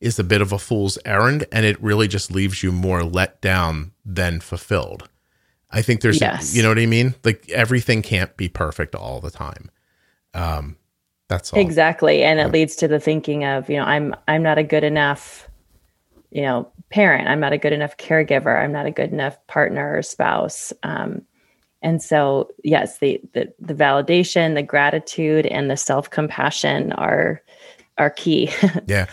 [0.00, 3.40] is a bit of a fool's errand and it really just leaves you more let
[3.40, 5.08] down than fulfilled.
[5.70, 6.54] I think there's Yes.
[6.56, 7.14] you know what i mean?
[7.24, 9.70] Like everything can't be perfect all the time.
[10.34, 10.76] Um
[11.28, 11.60] that's all.
[11.60, 14.84] Exactly and it leads to the thinking of you know i'm i'm not a good
[14.84, 15.48] enough
[16.30, 19.96] you know parent i'm not a good enough caregiver i'm not a good enough partner
[19.96, 21.22] or spouse um,
[21.82, 27.42] and so yes the, the the validation the gratitude and the self-compassion are
[27.98, 28.50] are key
[28.86, 29.06] yeah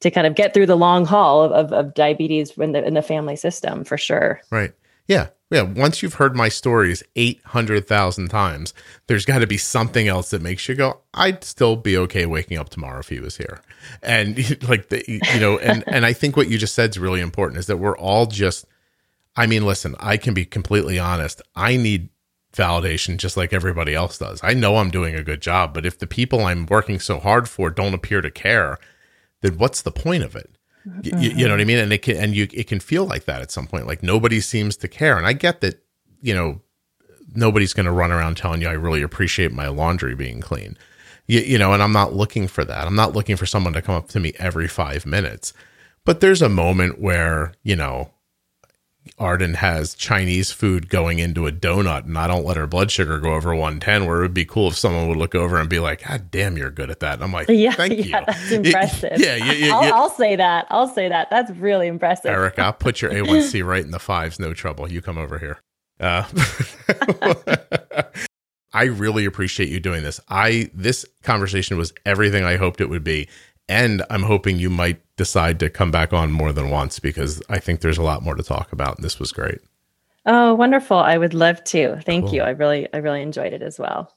[0.00, 2.94] to kind of get through the long haul of, of, of diabetes in the in
[2.94, 4.72] the family system for sure Right.
[5.06, 5.28] Yeah.
[5.50, 5.62] Yeah.
[5.62, 8.72] Once you've heard my stories 800,000 times,
[9.08, 12.56] there's got to be something else that makes you go, I'd still be okay waking
[12.56, 13.60] up tomorrow if he was here.
[14.02, 17.20] And like, the, you know, and, and I think what you just said is really
[17.20, 18.64] important is that we're all just,
[19.36, 21.42] I mean, listen, I can be completely honest.
[21.56, 22.10] I need
[22.52, 24.40] validation just like everybody else does.
[24.42, 27.48] I know I'm doing a good job, but if the people I'm working so hard
[27.48, 28.78] for don't appear to care,
[29.40, 30.50] then what's the point of it?
[30.86, 31.78] Y- y- You, know what I mean?
[31.78, 33.86] And it can, and you, it can feel like that at some point.
[33.86, 35.16] Like nobody seems to care.
[35.18, 35.82] And I get that,
[36.22, 36.60] you know,
[37.34, 40.76] nobody's going to run around telling you, I really appreciate my laundry being clean.
[41.26, 42.86] You, you know, and I'm not looking for that.
[42.86, 45.52] I'm not looking for someone to come up to me every five minutes.
[46.04, 48.10] But there's a moment where, you know,
[49.18, 53.18] Arden has Chinese food going into a donut and I don't let her blood sugar
[53.18, 55.78] go over 110, where it would be cool if someone would look over and be
[55.78, 57.14] like, God damn, you're good at that.
[57.14, 58.24] And I'm like, yeah thank yeah you.
[58.26, 59.74] that's impressive Yeah, yeah, yeah.
[59.74, 59.94] I'll.
[59.94, 63.84] I'll say that i'll say that that's really impressive Eric, I'll put your A1C right
[63.84, 64.90] in the fives, no trouble.
[64.90, 65.58] You come over here.
[66.00, 66.24] Uh,
[68.72, 70.20] I really appreciate you doing this.
[70.28, 73.28] I this conversation was everything I hoped it would be,
[73.70, 77.60] And I'm hoping you might decide to come back on more than once because I
[77.60, 78.96] think there's a lot more to talk about.
[78.96, 79.60] And this was great.
[80.26, 80.96] Oh, wonderful.
[80.98, 82.00] I would love to.
[82.04, 82.34] Thank cool.
[82.34, 82.42] you.
[82.42, 84.12] I really, I really enjoyed it as well.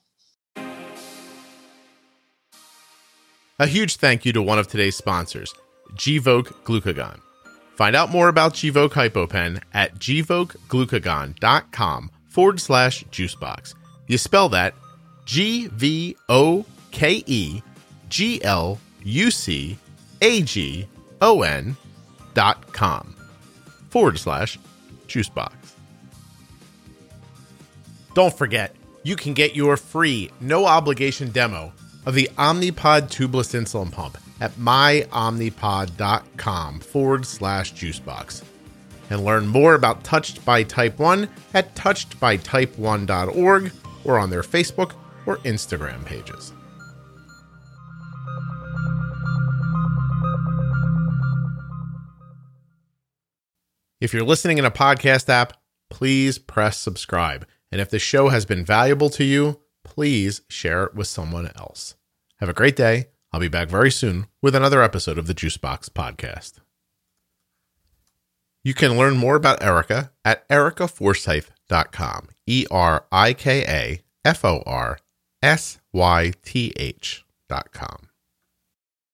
[3.60, 5.54] A huge thank you to one of today's sponsors,
[5.94, 7.20] Gvoke Glucagon.
[7.76, 13.76] Find out more about Gvoke HypoPen at gvokeglucagon.com forward slash juicebox.
[14.08, 14.74] You spell that
[15.26, 17.62] G V O K E
[18.10, 19.78] G L U C
[20.22, 20.88] A G
[21.22, 21.78] O N
[22.34, 23.16] dot com
[23.90, 24.58] forward slash
[25.08, 25.52] juicebox.
[28.14, 31.74] Don't forget, you can get your free, no obligation demo
[32.06, 38.44] of the Omnipod tubeless insulin pump at myomnipod.com forward slash juicebox.
[39.10, 43.72] And learn more about Touched by Type 1 at touchedbytype1.org
[44.04, 44.92] or on their Facebook
[45.26, 46.54] or Instagram pages.
[54.04, 55.54] If you're listening in a podcast app,
[55.90, 57.48] please press subscribe.
[57.72, 61.96] And if the show has been valuable to you, please share it with someone else.
[62.42, 63.06] Have a great day.
[63.32, 66.56] I'll be back very soon with another episode of the Juicebox Podcast.
[68.62, 72.28] You can learn more about Erika at erikaforsyth.com.
[72.46, 75.00] E R I K A F O R
[75.42, 78.10] S Y T H.com.